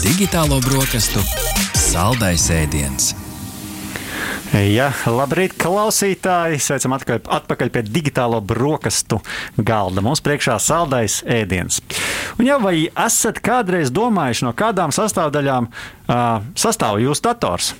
[0.00, 1.20] Digitālo brokastu
[1.76, 3.25] saldais ēdiens.
[4.56, 6.56] Ja, labrīt, klausītāji!
[6.62, 9.18] Sveicam atpakaļ, atpakaļ pie digitālo brokastu
[9.58, 10.00] galda.
[10.04, 11.82] Mums priekšā saldais ēdiens.
[12.40, 17.74] Un jau vai esat kādreiz domājuši, no kādām sastāvdaļām uh, sastāv jūsu dators?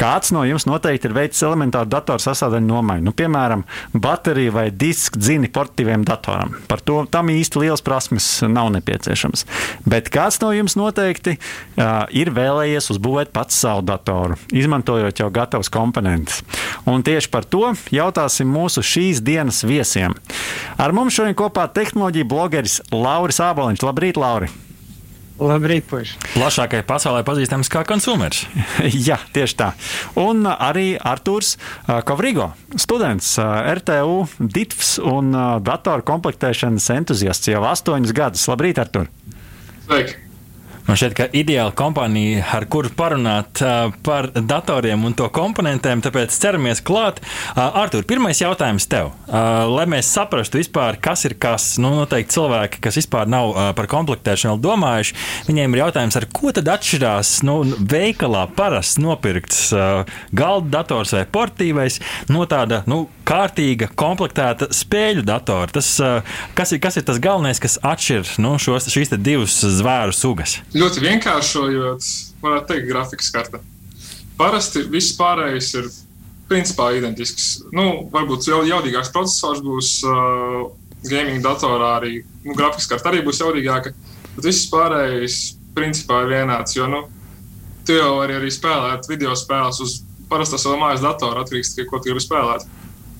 [0.00, 5.20] Kāds no jums noteikti ir veicis elementāru datoru sastāvdaļu nomaiņu, nu, piemēram, bateriju vai disku
[5.20, 6.56] dzini portatīviem datoram.
[6.70, 9.46] Par to tam īsti liels prasmes nav nepieciešams.
[9.88, 15.72] Bet kāds no jums noteikti uh, ir vēlējies uzbūvēt pats savu datoru, izmantojot jau gatavus
[15.72, 16.42] komponentus.
[16.90, 20.16] Un tieši par to jautāsim mūsu šīs dienas viesiem.
[20.80, 23.86] Ar mums šodien kopā tehnoloģija blogeris Lauris Āboliņš.
[23.86, 24.52] Labrīt, Lauri!
[25.34, 26.14] Labrīt, puiši!
[26.36, 28.44] Plašākai pasaulē pazīstams kā konsumers.
[29.08, 29.70] Jā, tieši tā.
[30.20, 31.56] Un arī Arthurs
[32.06, 35.34] Kovrigo, students RTU, DITFs un
[35.66, 38.46] datoru komplektēšanas entuziasts jau astoņus gadus.
[38.52, 39.10] Labrīt, Artur!
[39.88, 40.23] Sveiki!
[40.84, 43.62] Man šķiet, ka ideāla kompānija, ar kuru parunāt
[44.04, 47.22] par datoriem un to komponentiem, tāpēc ķeramies klāt.
[47.56, 49.14] Artur, pirmais jautājums tev.
[49.30, 54.60] Lai mēs saprastu vispār, kas ir kas, nu, noteikti cilvēki, kas vispār nav par komplektēšanu
[54.60, 55.16] domājuši,
[55.48, 59.62] viņiem ir jautājums, ar ko tad atšķirās nu, veikalā parasti nopirkts
[60.36, 61.96] galda dators vai portīvais
[62.28, 65.72] no tāda nu, kārtīga, komplektēta spēļu datora.
[65.72, 65.94] Tas,
[66.60, 70.58] kas, ir, kas ir tas galvenais, kas atšķir nu, šos, šīs divas zvēru sugas?
[70.74, 72.06] Ļoti vienkāršojot,
[72.42, 73.60] varētu teikt, grafikas karte.
[74.34, 75.90] Parasti viss pārējais ir
[76.50, 77.60] principā identisks.
[77.74, 80.64] Nu, varbūt jau jaudīgāks processors būs uh,
[81.06, 83.94] gaming datorā, arī nu, grafikas karte arī būs jaudīgāka,
[84.34, 85.38] bet viss pārējais
[85.76, 86.74] principā ir vienāds.
[86.74, 87.04] Jo nu,
[87.86, 91.88] tu jau vari arī spēlēt video spēles uz parastā savā mājas datora, atkarīgs no tā,
[91.90, 92.66] ko tu gribi spēlēt.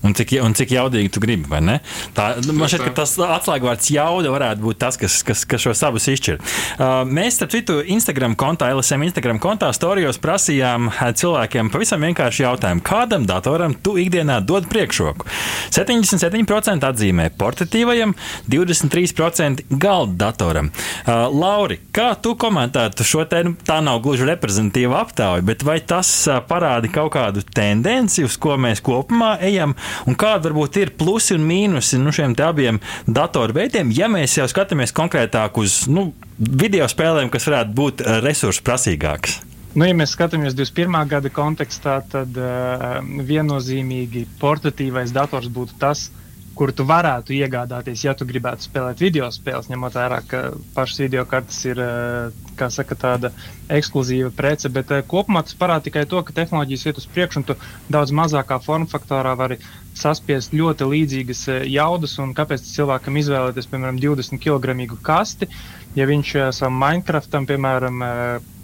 [0.04, 1.48] Un cik, un cik jaudīgi tu gribi?
[1.48, 6.08] Tā, man šķiet, ka tas atslēgvārds jauda varētu būt tas, kas, kas, kas šos abus
[6.12, 6.40] izšķir.
[6.76, 12.84] Uh, mēs, starp citu, Instagram kontā, LSM Instagram kontā storijos prasījām cilvēkiem pavisam vienkārši jautājumu,
[12.84, 15.28] kādam datoram tu ikdienā dod priekšroku?
[15.72, 18.12] 77% atzīmē portatīvajam,
[18.52, 20.68] 23% galda datoram.
[20.68, 25.78] Uh, Lauri, kā tu komentētu šo te, nu, tā nav gluži reprezentatīva aptauja, bet vai
[25.80, 29.72] tas uh, parāda kaut kādu tendenci, uz ko mēs kopumā ejam?
[30.08, 34.48] Un kāda varbūt ir plusi un mīnusi nu, šiem abiem datoru veidiem, ja mēs jau
[34.50, 39.40] skatāmies konkrētāk uz nu, video spēlēm, kas varētu būt eh, resursu prasīgākas.
[39.74, 41.00] Nu, ja mēs skatāmies 21.
[41.10, 46.23] gada kontekstā, tad uh, viennozīmīgi portatīvais dators būtu tas, uh,
[46.54, 50.42] kuru tu varētu iegādāties, ja tu gribētu spēlēt video spēles, ņemot vērā, ka
[50.76, 53.30] pašas video kartes ir eh, saka, tāda
[53.74, 54.70] ekskluzīva prece.
[54.72, 57.56] Bet eh, kopumā tas parāda tikai to, ka tehnoloģijas iet uz priekšu, un tu
[57.92, 59.58] daudz mazākā forma faktorā vari
[59.98, 62.16] saspiest ļoti līdzīgas eh, jaudas.
[62.38, 65.50] Kāpēc cilvēkam izvēlēties, piemēram, 20 kg kasti?
[65.94, 68.00] Ja viņš savam Minecraftam, piemēram,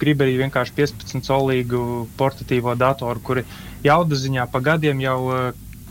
[0.00, 1.82] grib arī vienkārši 15 solīgu
[2.18, 3.44] portatīvo datoru, kuri
[3.86, 5.18] jaudas ziņā pa gadiem jau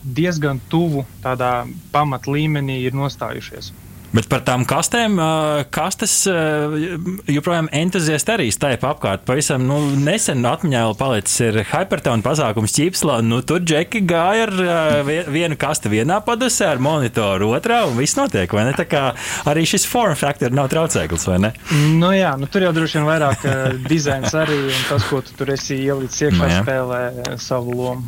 [0.04, 3.74] diezgan tuvu tādā pamat līmenī ir nostājušies.
[4.10, 5.20] Bet par tām kastēm,
[5.70, 6.14] kastes
[7.30, 9.22] joprojām entuziasti arī staipa apkārt.
[9.28, 13.20] Pavisam nu, nesen atmiņā vēl palicis ir Hypertona pasākums Ķīpslā.
[13.26, 18.50] Nu, tur džeki gāja ar vienu kasti vienā padusē, ar monitoru otrā, un viss notiek,
[18.58, 18.74] vai ne?
[18.78, 19.04] Tā kā
[19.50, 21.54] arī šis form factor nav traucēklis, vai ne?
[22.02, 23.46] Nu, jā, nu, tur jau droši vien vairāk
[23.86, 26.64] dizains arī un tas, ko tu tur esi ielicis iekšā, Nu, jā.
[26.64, 28.08] spēlē savu lomu.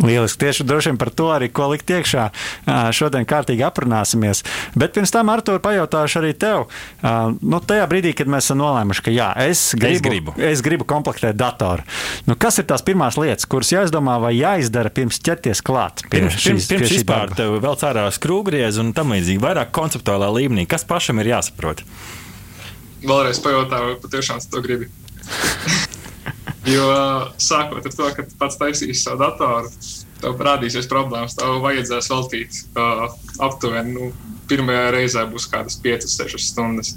[0.00, 0.40] Lieliski.
[0.46, 2.22] Tieši droši vien par to arī, ko likt iekšā.
[2.96, 4.40] Šodien kārtīgi aprunāsimies.
[4.78, 6.66] Bet pirms tam, Artur, pajautāšu arī tev.
[7.02, 10.34] ā, Nu, tajā brīdī, kad mēs esam nolēmuši, ka jā, es gribu, gribu.
[10.50, 11.82] es gribu komplektēt datoru.
[12.26, 16.02] Nu, kas ir tās pirmās lietas, kuras jāizdomā vai jāizdara pirms ķerties klāt?
[16.10, 20.28] Pirms, pirms, šīs- pirms šī vispār tev vēl cārā skrūvgriez un tam līdzīgi, vairāk konceptuālā
[20.36, 20.66] līmenī.
[20.68, 21.82] Kas pašam ir jāsaprot?
[23.00, 24.90] Vēlreiz pajautāju, vai patiešām tu to gribi.
[26.74, 26.86] jo
[27.40, 29.70] sākot ar to, ka pats taisīsi savu datoru,
[30.20, 31.36] tev parādīsies problēmas.
[31.38, 33.06] Tev vajadzēs veltīt uh,
[33.46, 34.10] aptuveni, nu,
[34.50, 36.94] pirmajā reizē būs kādas 5-6 stundas.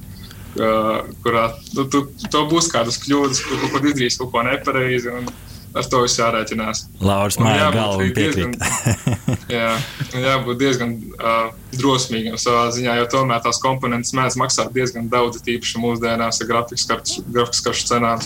[0.53, 5.09] Uh, kurā nu, tu, tu būs kādas kļūdas, kur kaut ko izdarīs, kaut ko nepareizi,
[5.09, 5.31] un
[5.73, 6.83] ar to viss jārēķinās.
[7.01, 8.67] Lauris jābūt galvu piekrīt.
[9.55, 9.71] Jā,
[10.13, 15.81] jābūt diezgan uh, drosmīgam savā ziņā, jo tomēr tās komponentes mēdz maksāt diezgan daudz, tīpaši
[15.81, 18.21] mūsdienās ar grafikas karšu cenām.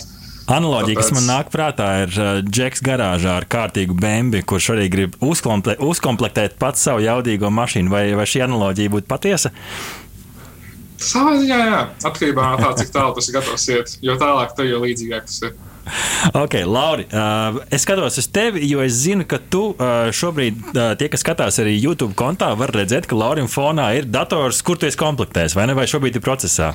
[0.48, 5.18] Analoģija, kas man nāk prātā, ir uh, Džeks garāžā ar kārtīgu bēnbi, kurš arī grib
[5.20, 7.92] uzkomple uzkomplektēt pats savu jaudīgo mašīnu.
[7.92, 9.52] Vai, vai šī analoģija būtu patiesa?
[10.98, 13.94] Savā ziņā, jā, atkarībā no tā, cik tālu tas ir gatavs iet.
[14.08, 15.54] Jo tālāk, tev jau līdzīgāk tas ir.
[16.36, 20.92] Ok, Lauri, uh, es skatos uz tevi, jo es zinu, ka tu uh, šobrīd, uh,
[21.00, 24.88] tie, kas skatās arī YouTube kontā, var redzēt, ka Laurim fonā ir dators, kur tu
[24.88, 25.76] esi komplektējis, vai ne?
[25.76, 26.74] Vai šobrīd ir procesā?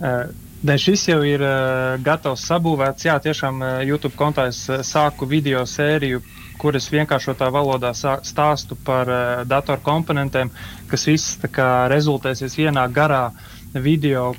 [0.00, 0.28] Uh,
[0.60, 3.06] Nē, šis jau ir uh, gatavs sabūvēts.
[3.06, 6.20] Jā, tiešām uh, YouTube kontā es uh, sāku video sēriju,
[6.60, 10.52] kuras vienkāršotā valodā stāstu par uh, datoru komponentiem,
[10.90, 13.22] kas viss kā rezultēsies vienā garā
[13.72, 14.34] video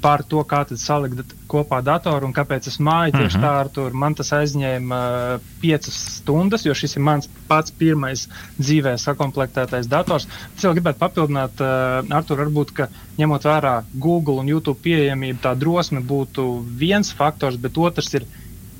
[0.00, 3.44] par to, kā salikt kopā datoru un kāpēc es māju tieši Mhm.
[3.44, 3.90] tā ar to.
[3.92, 4.98] Man tas aizņēma
[5.36, 8.26] uh, piecas stundas, jo šis ir mans pats pirmais
[8.60, 10.26] dzīvē sakomplektētais dators.
[10.56, 15.56] Es vēl gribētu papildināt, uh, Artur, varbūt, ka ņemot vērā Google un YouTube pieejamību, tā
[15.58, 18.24] drosme būtu viens faktors, bet otrs ir,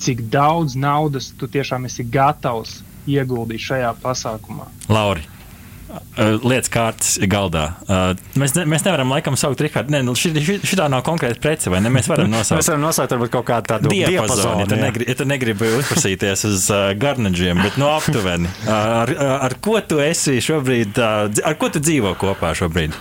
[0.00, 4.66] cik daudz naudas tu tiešām esi gatavs ieguldīt šajā pasākumā.
[4.88, 5.26] Lauri.
[6.20, 7.64] Lietas kārtas galdā.
[8.38, 9.90] Mēs, ne, mēs nevaram laikam saukt Rihardu.
[9.94, 11.90] Nē, nu, šī, šī, šitā nav konkrēta prece, vai ne?
[11.92, 12.68] Mēs varam Mēs nosaukt.
[12.68, 16.68] varam nosaukt varbūt kaut kādu tādu Diapazonu, ja tu, negri, ja tu negribi uzprasīties uz
[16.74, 18.50] uh, garnaģiem, bet no aptuveni.
[18.70, 22.94] Ar, ar, ar ko tu esi šobrīd, uh, ar ko tu dzīvo kopā šobrīd?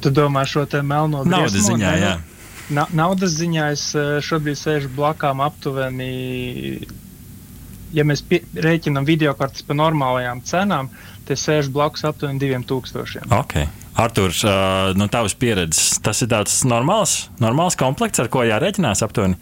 [0.00, 2.14] Tu domā šo te melno Naudas briesmu, ziņā, jā.
[2.72, 3.82] Na, naudas ziņā es
[4.26, 6.08] šobrīd sēžu blakām aptuveni,
[7.94, 10.90] ja mēs pie, rēķinām video kartes par normālajām cenām,
[11.26, 13.26] tad es sēžu blakus aptuveni 2000.
[13.36, 13.56] Ok.
[13.96, 19.38] Artur, uh, no tavas pieredzes, tas ir tāds normāls, normāls komplekts, ar ko jārēķinās aptuveni.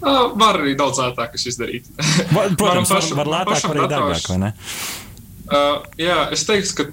[0.00, 1.88] Uh, var arī daudz ātrāk izdarīt.
[2.36, 4.52] Va- Protams, var, pašam- var man lētāk, pašam var arī dārgāk, vai ne?
[5.50, 6.86] Uh, jā, es teiktu, ka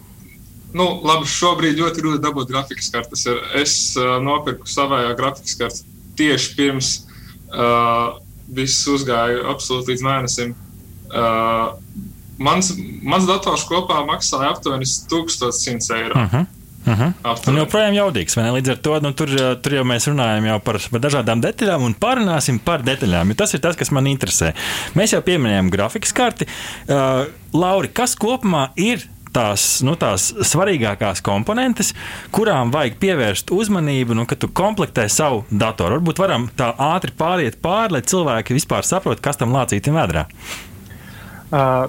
[0.77, 3.27] nu, labi, šobrīd ļoti grūti dabūt grafikas kartes.
[3.55, 5.85] Es uh, nopirku savējā grafikas kartes
[6.17, 6.89] tieši pirms
[7.53, 10.53] uh, viss uzgāja absolūti līdz mēnesim.
[11.07, 11.73] Uh,
[12.37, 16.15] mans, mans dators kopā maksāja aptuveni 1100 eiro.
[16.15, 16.45] Uh -huh.
[16.87, 17.49] Uh -huh.
[17.49, 18.35] Un joprojām jaudīgs.
[18.35, 18.51] vai ne?
[18.51, 21.83] Līdz ar to nu, tur, uh, tur jau mēs runājam jau par, par dažādām detaļām
[21.83, 23.27] un pārunāsim par detaļām.
[23.27, 24.53] jo Tas ir tas, kas man interesē.
[24.95, 26.47] Mēs jau pieminējām grafikas karti.
[26.87, 28.99] Uh, Lauri, kas kopumā ir
[29.37, 31.93] tās, nu, tās svarīgākās komponentes,
[32.33, 35.99] kurām vajag pievērst uzmanību, nu, kad tu komplektē savu datoru?
[35.99, 40.25] Varbūt varam tā ātri pāriet pāri, lai cilvēki vispār saprotu, kas tam lācītam vēdrā.
[41.47, 41.87] Uh,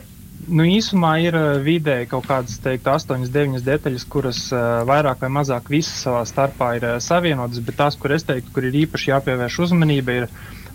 [0.48, 4.44] nu, īsumā ir vidēji kaut kādas teiktu, 8, 9 detaļas, kuras
[4.88, 8.80] vairāk vai mazāk visas savā starpā ir savienotas, bet tās, kur es teiktu, kur ir
[8.84, 10.28] īpaši jāpievērš uzmanība, ir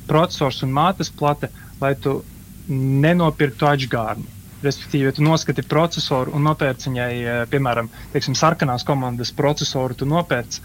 [0.10, 1.50] processors un mātes plate,
[1.82, 2.22] lai tu
[2.68, 4.33] nenopirktu atgādni.
[4.64, 10.08] Respektīvi, ja tu noskati procesoru un nopērci viņai, eh, piemēram, teiksim, sarkanās komandas procesoru, tu
[10.08, 10.62] nopērci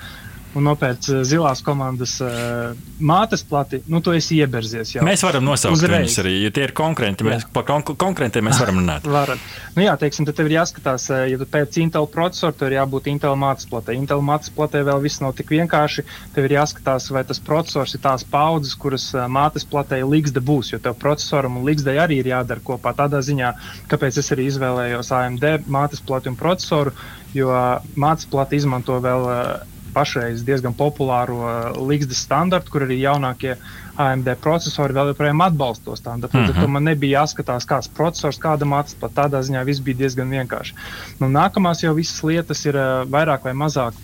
[0.56, 2.72] un nopērci eh, zilās komandas uh,
[3.04, 5.04] mātes plati, nu, tu esi ieberzies jau.
[5.06, 6.06] Mēs varam nosaukt Uzreiz.
[6.06, 7.26] viņus arī, ja tie ir konkrēti.
[7.28, 9.08] Mēs, par kon konkrētiem mēs varam runāt.
[9.18, 9.42] Varat.
[9.74, 12.78] Nu, jā, teiksim, tad tev ir jāskatās, eh, ja tu pēc Intel procesora, tad ir
[12.78, 13.96] jābūt Intel mātes platē.
[13.98, 16.06] Intel mātes platē vēl viss nav tik vienkārši.
[16.36, 20.82] Tev ir jāskatās, vai tas procesors ir tās paudzes, kuras mātes platē līgsta būs, jo
[20.82, 22.94] tev procesoram un līgstai arī ir jādara kopā.
[22.96, 23.52] Tādā ziņā,
[23.90, 26.94] kāpēc es arī izvēlējos AMD mātes plati un procesoru,
[27.36, 27.52] jo
[27.98, 33.56] mātes plati izmanto vēl eh, pašreiz diezgan populāro uh, līgstas standartu, kur arī jaunākie
[33.98, 36.38] AMD procesori vēl joprojām atbalsta to standartu.
[36.38, 36.60] Mm -hmm.
[36.60, 39.16] Tad man nebija jāskatās, kāds processors kādam atspēlēt.
[39.18, 40.74] Tādā ziņā viss bija diezgan vienkārši.
[41.20, 43.94] Nu, nākamās jau visas lietas ir uh, vairāk vai mazāk.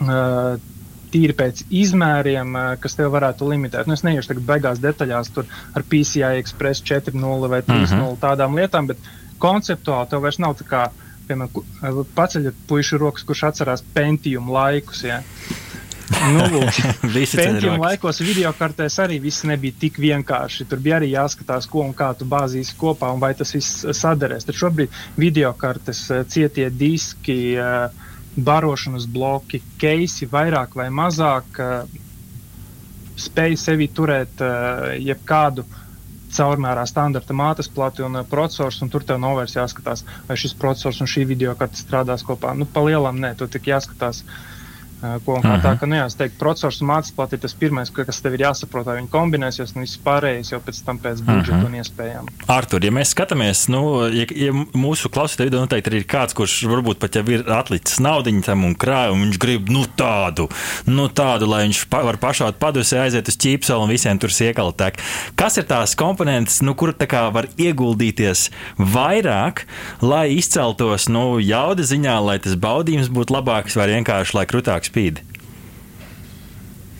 [0.00, 0.58] Uh,
[1.12, 3.86] tīri pēc izmēriem, kas tev varētu limitēt.
[3.86, 8.16] Nu, es neiešu tagad beigās detaļās tur ar PCI Express 4.0 vai 3.0 mm -hmm.
[8.22, 8.98] tādām lietām, bet
[9.42, 10.82] konceptuāli tev vairs nav tā kā,
[11.28, 15.04] piemēram, paceļat puišu rokas, kurš atcerās Pentium laikus.
[15.06, 15.22] Ja?
[16.32, 16.62] Nu,
[17.36, 20.66] Pentium laikos video kartēs arī viss nebija tik vienkārši.
[20.70, 24.46] Tur bija arī jāskatās, ko un kā tu bāzīsi kopā un vai tas viss sadarēs.
[24.48, 27.38] Tad šobrīd video kartes cietie diski,
[28.36, 31.60] barošanas bloki, keisi vairāk vai mazāk
[33.22, 34.40] spēj sevi turēt
[35.02, 35.66] jebkādu
[36.36, 40.56] caurmērā standarta mātes plati un uh, processors, un tur tev nav vairs jāskatās, vai šis
[40.58, 42.56] processors un šī video karte strādās kopā.
[42.56, 44.22] Nu, pa lielam nē, tur tik jāskatās.
[44.22, 44.61] Uh,
[45.02, 47.90] Ko un kā tā, ka, nu, jā, es teiktu, procesors un mācība ir tas pirmais,
[47.90, 51.56] kas tev ir jāsaprot, vai viņi kombinēsies, un viss pārējais jau pēc tam pēc budžeta
[51.56, 51.66] uh -huh.
[51.66, 52.28] un iespējām.
[52.54, 53.82] Artur, ja mēs skatāmies, nu,
[54.14, 58.44] ja, ja mūsu klausītāju vidū noteikti ir kāds, kurš varbūt pat jau ir atlicis naudiņu
[58.46, 60.48] tam un krājumu, viņš grib, nu, tādu,
[60.86, 64.72] nu, tādu, lai viņš pa, var pašaut padusē, aiziet uz ķīpselu un visiem tur siekali
[64.76, 65.02] tek.
[65.34, 69.66] Kas ir tās komponentes, nu, kur tā kā var ieguldīties vairāk,
[70.00, 75.22] lai izceltos, nu, jauda ziņā, lai tas baudījums būtu labāks vai vienkārši, lai krutāks spīd?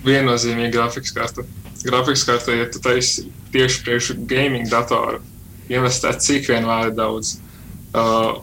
[0.02, 1.44] Viennozīmīgi grafikas karte.
[1.84, 5.20] Grafikas karte, ja tu taisi tieši priekš gaming datoru,
[5.70, 7.36] investēt cik vien vajag daudz.
[7.92, 8.40] Uh,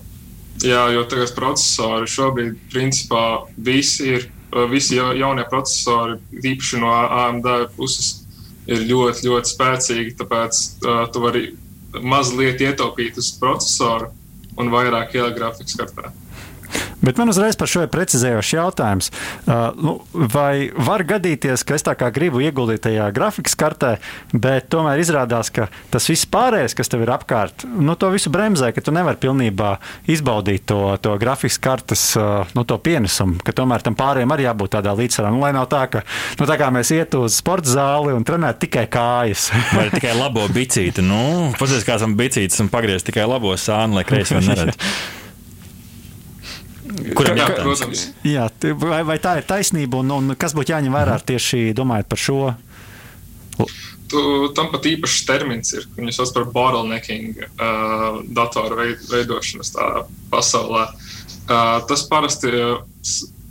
[0.62, 3.24] jā, jo tagad procesori šobrīd, principā,
[3.58, 8.28] visi ir, uh, visi jaunie procesori, īpaši no AMD puses,
[8.70, 10.16] ir ļoti, ļoti spēcīgi.
[10.22, 11.48] Tāpēc uh, tu vari
[12.06, 14.14] mazliet ietaupīt uz procesoru
[14.60, 16.14] un vairāk ielikt grafikas kartē.
[17.02, 19.12] Bet man uzreiz par šo ir precizējošs jautājums.
[19.46, 23.94] Uh, nu, vai var gadīties, ka es tā kā gribu ieguldīt tajā grafikas kartē,
[24.34, 28.74] bet tomēr izrādās, ka tas viss pārējais, kas tev ir apkārt, nu, to visu bremzē,
[28.76, 29.76] ka tu nevari pilnībā
[30.12, 34.76] izbaudīt to, to grafikas kartes uh, nu, to pienesumu, ka tomēr tam pārējiem arī jābūt
[34.78, 35.32] tādā līdzsvarā.
[35.34, 36.04] Nu, lai nav tā, ka
[36.40, 39.50] nu, tā mēs ietu uz sporta zāli un trenētu tikai kājas.
[39.78, 41.06] Vai tikai labo bicīti.
[41.06, 44.84] Nu, Paskatieties, kā esam bicītis un pagriezt tikai labo sānu, lai kreisi vēl neredz.
[47.16, 48.06] Kuram jā, protams.
[48.28, 48.48] Jā,
[48.82, 52.40] vai, vai tā ir taisnība, un, un kas būtu jāņem vērā tieši domājot par šo?
[54.10, 54.22] Tu,
[54.58, 59.76] tam pat īpašs termins ir, ko viņi sauc par bottlenecking uh, datoru veid, veidošanas
[60.32, 60.88] pasaulē.
[61.50, 62.54] Uh, tas parasti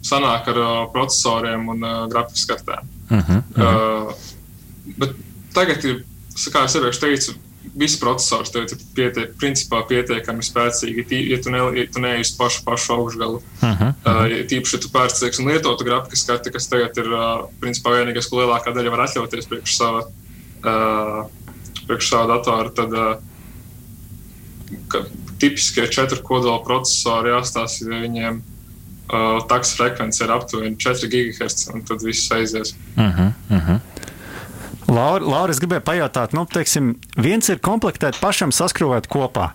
[0.06, 2.90] sanāk ar uh, procesoriem un uh, grafikas kartēm.
[3.08, 4.08] Uh -huh, uh -huh.
[4.08, 4.14] Uh,
[4.98, 5.14] bet
[5.54, 7.34] tagad ir, kā jau iepriekš teicu,
[7.74, 12.32] visi procesors tev ir pietie, principā pietiekami spēcīgi, ja tu, ne, ja tu neej uz
[12.38, 13.42] pašu, pašu augšgalu.
[13.60, 17.48] Uh -huh, uh tīpaši, ja tu pērci teiksim, lietotu grafikas karti, kas tagad ir uh,
[17.60, 20.04] principā vienīgais, ko lielākā daļa var atļauties priekš sava,
[20.64, 21.26] uh,
[21.86, 23.16] priekš sava datora, tad uh,
[25.38, 28.42] tipiskie četru kodola procesori jāstāsta, viņiem
[29.12, 32.74] uh, taks frekvence ir aptuveni 4 GHz, un tad viss aizies.
[32.96, 33.80] Uh -huh, uh -huh.
[34.88, 39.50] Laura, Laura, es gribēju pajautāt, nu, teiksim, viens ir komplektēt pašam saskrūvēt kopā.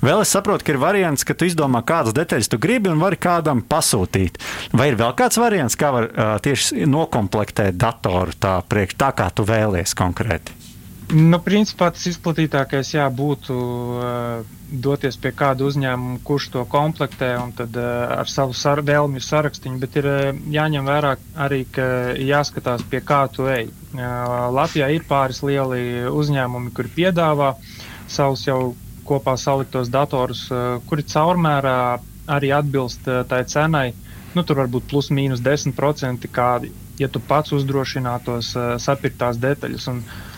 [0.00, 3.20] Vēl es saprotu, ka ir variants, ka tu izdomā, kādas detaļas tu gribi un vari
[3.20, 4.40] kādam pasūtīt.
[4.72, 9.28] Vai ir vēl kāds variants, kā var uh, tieši nokomplektēt datoru tā, priekš, tā kā
[9.28, 10.67] tu vēlies konkrēti?
[11.08, 14.48] Nu, principā tas izplatītākais jā, būtu uh,
[14.84, 17.86] doties pie kāda uzņēmuma, kurš to komplektē, un tad uh,
[18.20, 19.72] ar savu sar vēlmju sarakstu.
[19.80, 20.18] Bet ir uh,
[20.52, 21.14] jāņem vērā
[21.46, 21.86] arī, ka
[22.20, 23.70] jāskatās, pie kā tu ej.
[23.94, 25.80] Uh, Latvijā ir pāris lieli
[26.12, 27.54] uzņēmumi, kuri piedāvā
[28.18, 28.60] savus jau
[29.08, 31.76] kopā saliktos datorus, uh, kuri caurmērā
[32.36, 33.94] arī atbilst uh, tai cenai.
[34.36, 36.50] Nu, tur var būt plus mīnus 10%, kā
[37.00, 39.88] ja tu pats uzdrošinātos uh, sapirkt tās detaļas.
[39.94, 40.34] Un, uh,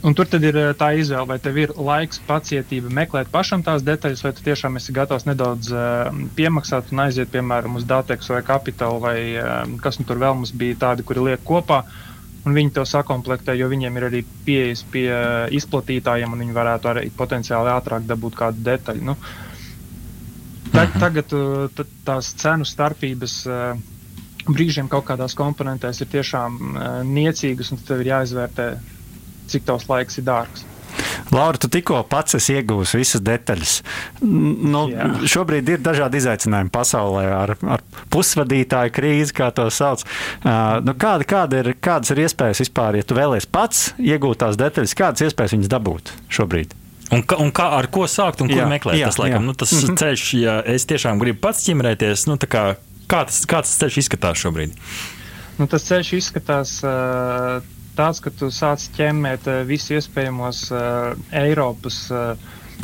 [0.00, 4.22] Un tur ir eh, tā izvēle, vai tev ir laiks, pacietība meklēt pašam tās detaļas,
[4.24, 8.96] vai tu tiešām esi gatavs nedaudz uh, piemaksāt un aiziet, piemēram, uz Datex vai Capital,
[9.02, 11.82] vai uh, kas nu tur vēl mums bija tādi, kuri liek kopā.
[12.48, 16.90] Un viņi to sakomplektē, jo viņiem ir arī pieejas pie uh, izplatītājiem, un viņi varētu
[16.94, 19.04] arī potenciāli ātrāk dabūt kādu detaļu.
[19.10, 19.16] Nu,
[20.70, 20.94] ta, mhm.
[20.96, 23.36] tagad uh, tās cenu starpības.
[23.50, 23.88] Uh,
[24.48, 28.70] Brīžiem kaut kādās komponentēs ir tiešām uh, niecīgas, un tev ir jāizvērtē
[29.50, 30.66] cik tavs laiks ir dārgs.
[31.30, 33.74] Laura, tu tikko pats esi ieguvusi visas detaļas.
[34.26, 35.06] Nu, Jā.
[35.30, 40.02] šobrīd ir dažādi izaicinājumi pasaulē ar, ar pusvadītāju krīzi, kā to sauc.
[40.42, 44.58] Uh, nu, kāda, kāda ir, kādas ir iespējas vispār, ja tu vēlies pats iegūt tās
[44.60, 46.74] detaļas, kādas iespējas viņas dabūt šobrīd?
[47.14, 48.98] Un, ka, un kā, ar ko sākt un kur jā, meklēt?
[48.98, 49.46] Jā, tas, laikam, jā.
[49.46, 50.02] Nu, tas mm -hmm.
[50.02, 52.64] ceļš, ja es tiešām gribu pats ķimrēties, nu, tā kā
[53.10, 54.74] Kā tas, kā tas ceļš izskatās šobrīd?
[55.58, 57.58] Nu, tas ceļš izskatās uh,
[57.98, 62.32] tāds, ka tu sāc ķemmēt uh, visus iespējamos uh, Eiropas uh,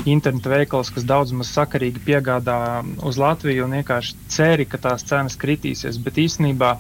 [0.09, 2.59] interneta veikals, kas daudz maz sakarīgi piegādā
[3.09, 5.97] uz Latviju un vienkārši ceri, ka tās cenas kritīsies.
[6.05, 6.75] Bet īstenībā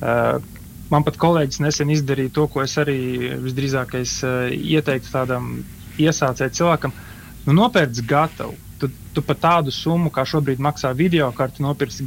[0.00, 2.96] man pat kolēģis nesen izdarīja to, ko es arī
[3.44, 4.14] visdrīzākais
[4.56, 5.50] ieteiktu tādam
[6.00, 6.96] iesācēju cilvēkam.
[7.44, 8.56] Nu, nopērts gatavu
[9.14, 12.06] tu, par tādu summu, kā šobrīd maksā video karti, nopirksi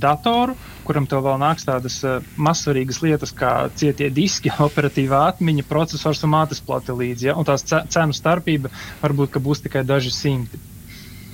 [0.00, 6.22] datoru, kuram tev vēl nāks tādas uh, mazsvarīgas lietas kā cietie diski, operatīvā atmiņa, processors
[6.26, 7.30] un mātes plate līdzi.
[7.30, 7.38] Ja?
[7.38, 10.60] Un tās cenu starpība varbūt būs tikai daži simti.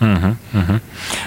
[0.01, 0.81] Uh -huh, uh -huh.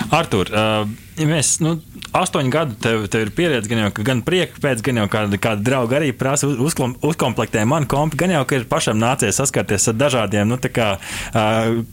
[0.09, 1.79] Artur, uh, ja mēs nu,
[2.13, 5.65] astoņu gadu tev, tev ir pieredze, gan jau gan prieka pēc, gan jau kāda, kāda
[5.65, 9.97] drauga arī prasa uzklom, uzkomplektē manu kompi, gan jau, ka ir pašam nācies saskarties ar
[9.97, 10.93] dažādiem nu, kā,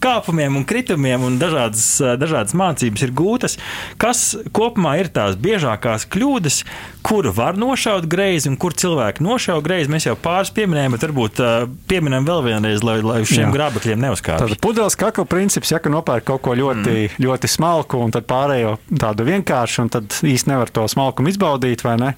[0.04, 1.86] kāpumiem un kritumiem, un dažādas,
[2.20, 3.56] dažādas mācības ir gūtas.
[4.00, 6.62] Kas kopumā ir tās biežākās kļūdas,
[7.06, 9.92] kur var nošaut greizi un kur cilvēki nošauj greizi?
[9.92, 11.42] Mēs jau pāris pieminējām, bet varbūt
[11.90, 14.52] pieminam vēl vienreiz, lai, lai uz šiem grābekļiem neuzkārtu.
[14.52, 17.18] Tad pudeles kakla princips, ja ka nopērk kaut ko ļoti, mm.
[17.24, 21.96] ļoti smalku un tad pārējo tādu vienkāršu, un tad īsti nevar to smalkumu izbaudīt, vai
[22.00, 22.14] ne?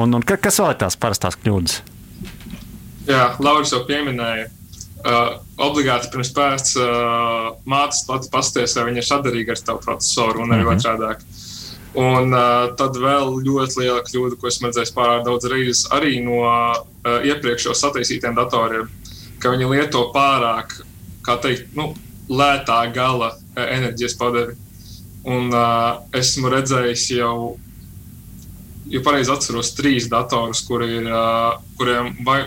[0.00, 1.80] Un, un kas vēl ir tās parastās kļūdas?
[3.08, 4.50] Jā, Lauris jau pieminēja.
[5.04, 10.40] Uh, obligāti pirms pēc uh, mātes pats pasties, vai viņa ir sadarīga ar tavu procesoru
[10.40, 10.80] un arī mm -hmm.
[10.80, 11.26] otrādāk.
[11.94, 16.40] Un uh, tad vēl ļoti liela kļūda, ko esmu redzējis pārāk daudz reizes, arī no
[16.40, 18.88] uh, iepriekš jau sataisītiem datoriem,
[19.38, 20.74] ka viņi lieto pārāk,
[21.22, 21.92] kā teikt, nu,
[22.28, 24.56] lētā gala uh, enerģijas padevi.
[25.24, 27.36] Un uh, esmu redzējis jau,
[28.92, 32.42] ja pareizi atceros, trīs datorus, kur ir, uh, kuriem vai,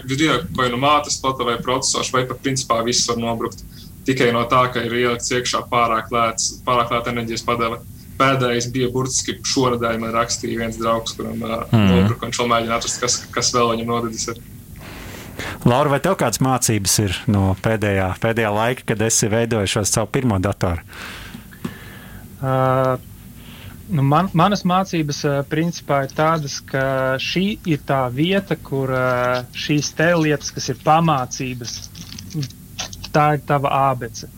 [0.54, 3.66] vai nu mātes plata vai processors, vai pat principā viss var nobrukt.
[4.08, 7.82] Tikai no tā, ka ir ielikts iekšā pārāk lēts, pārāk lēta enerģijas padeve.
[8.18, 11.90] Pēdējais bija burtiski šonadēļ, man rakstīja viens draugs, kuram uh, mm.
[11.92, 14.30] nobruka, un viņš mēģina atrast, kas, kas vēl viņam nodedis.
[14.32, 14.40] Ir.
[15.66, 20.38] Laura, vai tev kādas mācības ir no pēdējā, pēdējā laika, kad esi veidojis savu pirmo
[20.42, 20.86] datoru?
[22.38, 22.98] Uh,
[23.90, 29.46] nu man, manas mācības uh, principā ir tādas, ka šī ir tā vieta, kur uh,
[29.58, 31.78] šīs te lietas, kas ir pamācības,
[33.16, 34.30] tā ir tava abece.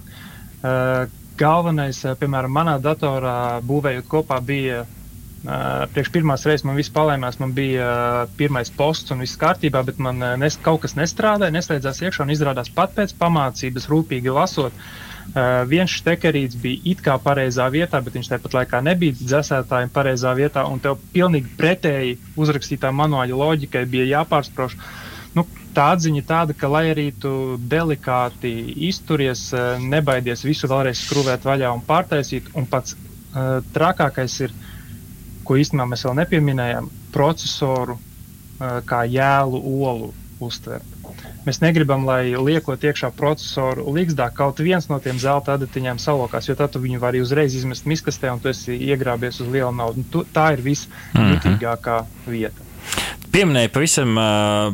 [0.59, 4.85] Uh, galvenais, uh, piemēram, manā datorā būvējot kopā, bija
[5.39, 9.85] Uh, priekš pirmās reizes man viss palēmās, man bija uh, pirmais posts un viss kārtībā,
[9.87, 14.33] bet man uh, nes, kaut kas nestrādāja, neslēdzās iekšā un izrādās pat pēc pamācības, rūpīgi
[14.35, 14.75] lasot.
[14.75, 19.91] Uh, Uh, viens štekerīts bija it kā pareizā vietā, bet viņš tāpat laikā nebija dzēsētājiem
[19.93, 24.73] pareizā vietā, un tev pilnīgi pretēji uzrakstītā manuāļa loģikai bija jāpārsprauž.
[25.37, 25.45] Nu,
[25.77, 28.55] tā atziņa tāda, ka, lai arī tu delikāti
[28.89, 29.51] izturies,
[29.85, 34.55] nebaidies visu vēlreiz skrūvēt vaļā un pārtaisīt, un pats uh, trakākais ir,
[35.45, 39.61] ko īstenībā mēs vēl nepieminējām, procesoru uh, kā jēlu
[39.91, 40.09] olu
[40.41, 40.98] uztvert.
[41.49, 46.53] Mēs negribam, lai liekot iekšā procesoru līgzdā kaut viens no tiem zelta adatiņiem salokās, jo
[46.59, 50.05] tad tu viņu vari uzreiz izmest miskastē un tu esi iegrābies uz lielu naudu.
[50.13, 52.29] Tu, tā ir visjutīgākā mm -hmm.
[52.35, 52.67] vieta.
[53.33, 54.13] Pieminēja pavisam,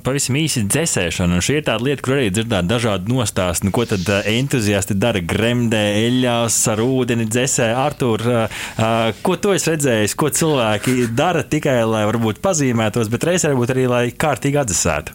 [0.04, 3.68] pavisam īsi dzēsēšanu, un šī ir tāda lieta, kur arī dzirdēt dažādu nostāstu.
[3.68, 7.72] Nu, ko tad entuziasti dara gremdē, eļļās, ar ūdeni dzēsē?
[7.76, 8.22] Artur,
[9.22, 13.88] ko tu esi redzējis, ko cilvēki dara tikai, lai varbūt pazīmētos, bet reizē varbūt arī,
[13.88, 15.12] lai kārtīgi atdzesētu?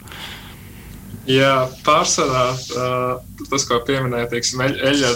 [1.31, 5.11] Jā, pārsvarā uh, tas, ko pieminēja, teiksim, eļļā,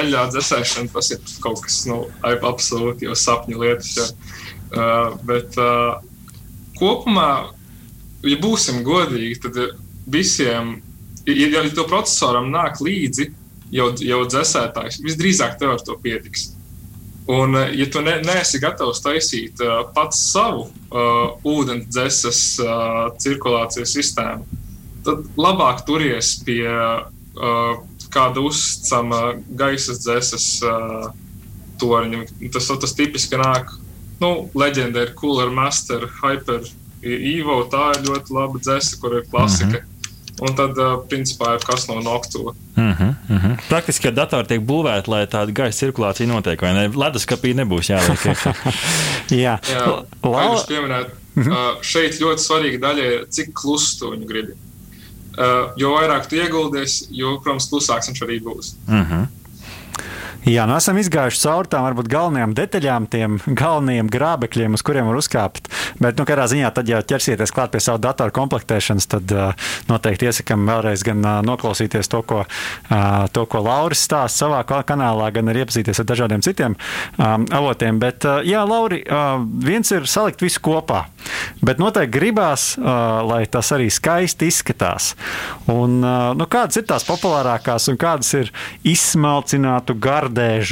[0.00, 3.92] eļļā dzēsēšana, tas ir kaut kas nu, absolūti jau sapņu lietas.
[3.98, 4.08] Ja.
[4.68, 6.00] Uh, bet uh,
[6.80, 7.30] kopumā,
[8.26, 9.60] ja būsim godīgi, tad
[10.10, 10.78] visiem,
[11.28, 13.30] ja, ja to procesoram nāk līdzi
[13.74, 16.52] jau, jau dzēsētājs, visdrīzāk tev ar to pietiks.
[17.28, 23.92] Un, ja tu ne, neesi gatavs taisīt uh, pats savu uh, ūdens dzēses uh, cirkulācijas
[23.98, 24.64] sistēmu,
[25.08, 27.78] tad labāk turies pie uh,
[28.12, 31.10] kāda uzticama gaisa dzēses uh,
[31.80, 32.24] torņa.
[32.54, 33.72] Tas, tas tipiski nāk,
[34.22, 36.66] nu, leģenda ir Cooler Master, Hyper
[36.98, 39.78] Evo, tā ir ļoti laba dzēse, kur ir klasika.
[39.78, 39.94] Mm -hmm.
[40.38, 42.52] Un tad, uh, principā, ir kas no noktura.
[42.76, 43.68] Mm -hmm, mm -hmm.
[43.68, 46.88] Praktiski, kad datori tiek būvēti, lai tāda gaisa cirkulācija notiek, vai ne?
[46.88, 48.54] Leduskapī nebūs jāliek iekšā.
[49.44, 50.64] Jā, Jā Laura...
[50.68, 51.06] pieminēt,
[51.36, 51.52] -hmm.
[51.52, 54.56] uh, šeit ļoti svarīga daļa ir, cik klusu tu viņu gribi.
[55.38, 58.72] Uh, jo vairāk tu ieguldies, jo, protams, klusāks viņš arī būs.
[58.88, 59.12] Uh mhm.
[59.12, 59.26] -huh.
[60.46, 65.18] Jā, nu esam izgājuši cauri tām varbūt galvenajām detaļām, tiem galvenajiem grābekļiem, uz kuriem var
[65.18, 65.68] uzkāpt
[65.98, 70.28] Bet, nu, kādā ziņā, tad, ja ķersieties klāt pie savu datoru komplektēšanas, tad uh, noteikti
[70.28, 75.50] iesakām vēlreiz gan uh, noklausīties to, ko, uh, to, ko Lauris stāsta savā kanālā, gan
[75.50, 77.98] arī iepazīties ar dažādiem citiem um, avotiem.
[78.02, 81.04] Bet, uh, jā, Lauri, uh, viens ir salikt visu kopā,
[81.64, 85.12] bet noteikti gribās, uh, lai tas arī skaisti izskatās.
[85.66, 88.52] Un, uh, nu, kādas ir tās populārākās un kādas ir
[88.86, 90.27] izsmalcinātu gardēžu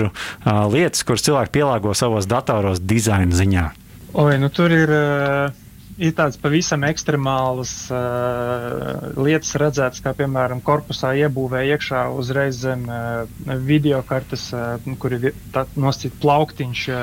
[0.08, 3.68] uh, lietas, kuras cilvēki pielāgo savos datoros dizaina ziņā?
[4.16, 4.92] Oi, nu tur ir.
[4.96, 5.62] Uh
[5.96, 13.24] ir tādas pavisam ekstremālas uh, lietas redzētas, kā piemēram korpusā iebūvē iekšā uzreiz zem uh,
[13.64, 15.30] video kartes, uh, kur ir
[15.76, 17.00] nosacīts plauktiņš uh,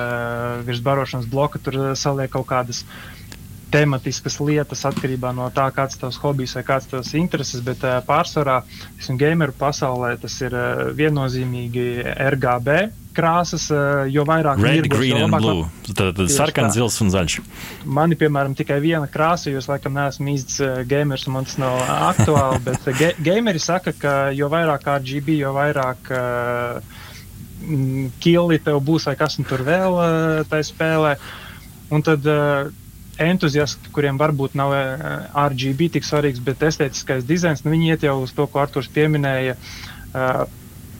[0.67, 2.83] virs barošanas bloka, tur uh, saliek kaut kādas
[3.73, 7.83] tematiskas lietas atkarībā no tā, kāds ir tavs hobijs vai kāds ir tavs intereses, bet
[7.87, 8.61] uh, pārsvarā,
[9.19, 11.87] gameru pasaulē, tas ir uh, viennozīmīgi
[12.33, 12.77] RGB
[13.13, 15.93] krāsas, uh, jo vairāk Red, mirgos, green jo labāk- blue.
[15.93, 17.37] Tad, tad sarkans, zils un zaļš.
[17.85, 20.59] Man ir piemēram tikai viena krāsa, jo es laikam neesmu īsts
[20.89, 21.77] gamers, un man tas nav
[22.13, 22.61] aktuāli.
[22.69, 27.01] bet ga gameri saka, ka jo vairāk RGB, jo vairāk uh,
[28.23, 31.17] killi tev būs vai kas tur vēl uh, tajā spēlē.
[31.93, 32.71] Un tad uh,
[33.21, 35.05] entuziasti, kuriem varbūt nav uh,
[35.49, 39.57] RGB tik svarīgs, bet estētiskais dizains, nu, viņi iet jau uz to, ko Arthurs pieminēja.
[40.13, 40.43] Uh,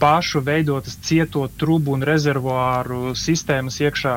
[0.04, 4.14] pašu veidotas cieto trubu un rezervuāru sistēmas iekšā,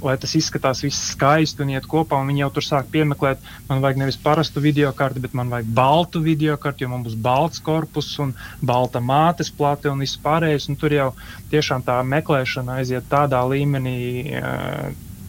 [0.00, 2.16] lai tas izskatās viss skaisti un iet kopā.
[2.22, 5.68] Un viņi jau tur sāk piemeklēt, man vajag nevis parastu video karti, bet man vajag
[5.76, 8.32] baltu video karti, jo man būs balts korpus un
[8.64, 10.70] balta mātes plate un viss pārējais.
[10.72, 11.10] Un tur jau
[11.52, 13.98] tiešām tā meklēšana aiziet tādā līmenī.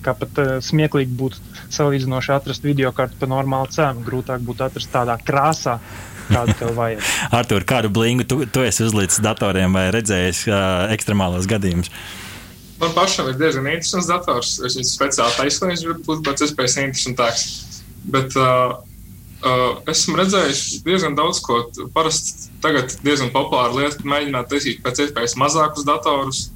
[0.08, 1.42] Kā pat uh, smieklīgi būtu
[1.76, 4.06] salīdzinoši atrast video kartu par normālu cenu.
[4.08, 5.78] Grūtāk būtu atrast tādā krāsā,
[6.30, 7.04] kādu tev vajag.
[7.42, 10.62] Artur, kādu blingu tu, tu esi uzlicis datoriem vai redzējis uh,
[10.96, 11.92] ekstremālos gadījumus?
[12.80, 14.58] Man pašam ir diezgan interesants dators.
[14.64, 17.48] Es viņu speciāli taisu, lai viņš būtu pēc iespējas interesantāks.
[18.08, 18.78] Bet uh,
[19.44, 21.64] uh, esmu redzējis diezgan daudz ko.
[21.96, 26.48] Parasti tagad diezgan populāra lieta mēģināt taisīt pēc iespējas mazākus datorus,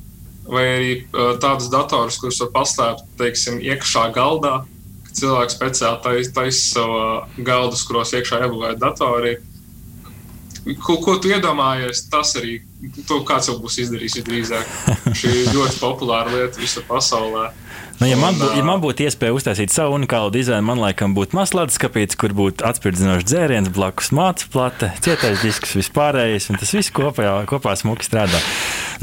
[0.48, 4.62] vai arī uh, tādus datorus, kurus var paslēpt teiksim, iekšā galdā.
[5.12, 9.38] Cilvēks speciāli taisa tais savu uh, galdus, kuros iekšā iebūvēta datori.
[10.82, 12.60] Ko, ko tu iedomājies, tas arī
[13.10, 14.76] to kāds jau būs izdarījis visdrīzāk.
[15.18, 17.50] Šī ir ļoti populāra lieta visā pasaulē.
[18.02, 21.38] Nu, ja, man, bū, ja man būtu iespēja uztaisīt savu unikālu dizainu, man laikam būtu
[21.38, 26.74] mazs ledus skāpīts, kur būtu atspirdzinošs dzēriens, blakus mācīts plate, cietais disks, vispārējais, un tas
[26.74, 28.42] viss kopā, kopā smuki strādā.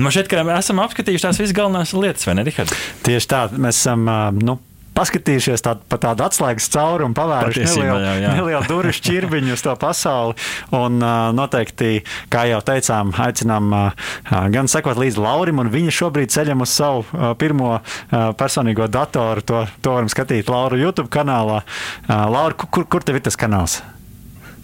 [0.01, 2.75] Nu, Man šķiet, ka esam apskatījuši tās visas galvenās lietas, vai ne, Rihard?
[3.07, 4.03] Tieši tā, mēs esam.
[4.43, 4.59] Nu,
[4.97, 8.33] Paskatījušies tādu, pa tādu atslēgas cauri un pavēruši nelielu, jau, jā.
[8.39, 10.35] nelielu durvju šķirbiņu uz to pasauli.
[10.75, 14.09] Un, uh, noteikti, kā jau teicām, aicinām uh,
[14.55, 19.45] gan sekot līdzi Laurim, un viņa šobrīd ceļam uz savu uh, pirmo uh, personīgo datoru.
[19.49, 21.63] To, to varam skatīt Laura YouTube kanālā.
[22.09, 23.81] Uh, Laura, kur, kur tev ir tas kanāls?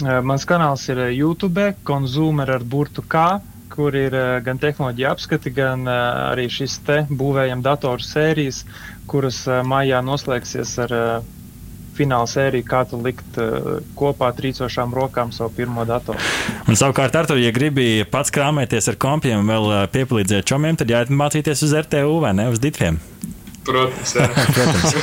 [0.03, 3.39] Mans kanāls ir YouTube, konsumer ar burtu K,
[3.75, 5.95] kur ir uh, gan tehnoloģija apskati, gan uh,
[6.33, 8.63] arī šis te būvējam datoru sērijas,
[9.11, 11.33] kuras uh, maijā noslēgsies ar uh,
[11.95, 16.19] fināla sēriju, kā tu likt uh, kopā trīcošām rokām savu pirmo datoru.
[16.69, 20.91] Un savukārt, Artur, ja gribi pats krāpēties ar kompiem un vēl ā, piepalīdzēt čomiem, tad
[20.91, 23.01] jāmācīties uz RTU vai ne uz Ditfiem.
[23.65, 24.27] Protams, jā.
[24.57, 24.95] Protams.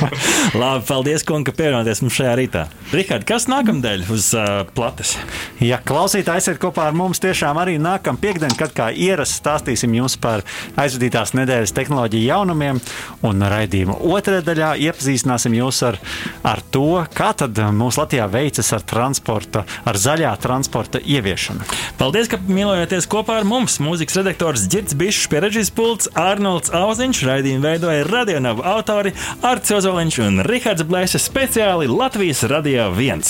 [0.54, 2.62] Labi, paldies, kungi, ka pievienojāties mums šajā rītā.
[2.92, 5.16] Rihard, kas nākamdēļ uz uh, plates?
[5.62, 10.14] Ja klausītājs ir kopā ar mums, tiešām arī nākamā piekdiena, kad kā ierasts stāstīsim jums
[10.20, 10.44] par
[10.78, 12.78] aizvadītās nedēļas tehnoloģiju jaunumiem,
[13.26, 15.98] un raidījuma otrajā daļā iepazīstināsim jūs ar,
[16.46, 21.66] ar to, kā tad mums Latvijā veicas ar transporta, ar zaļā transporta ieviešanu.
[21.98, 23.80] Paldies, ka mīlējāties kopā ar mums.
[23.82, 28.06] Mūzikas redaktors Girts Bišs, pieredzējis pults, Arnolds Auziņš, raidījumu veidoja
[28.52, 33.22] radionavu autori Arts Ozoliņš un Rihards Blēse speciāli Latvijas Radio 1.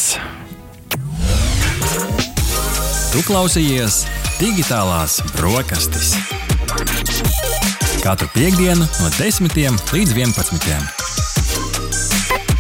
[3.13, 4.07] Tu klausījies
[4.41, 6.17] digitālās brokastis.
[8.03, 9.53] Katru piekdienu no 10
[9.93, 10.73] līdz 11.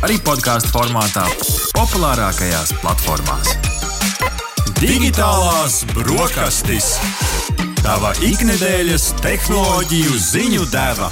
[0.02, 1.26] Arī podkāstu formātā,
[1.74, 3.56] populārākajās platformās.
[4.78, 6.96] Digitālās brokastis.
[7.82, 11.10] Tava ikdienas tehnoloģiju ziņu deva.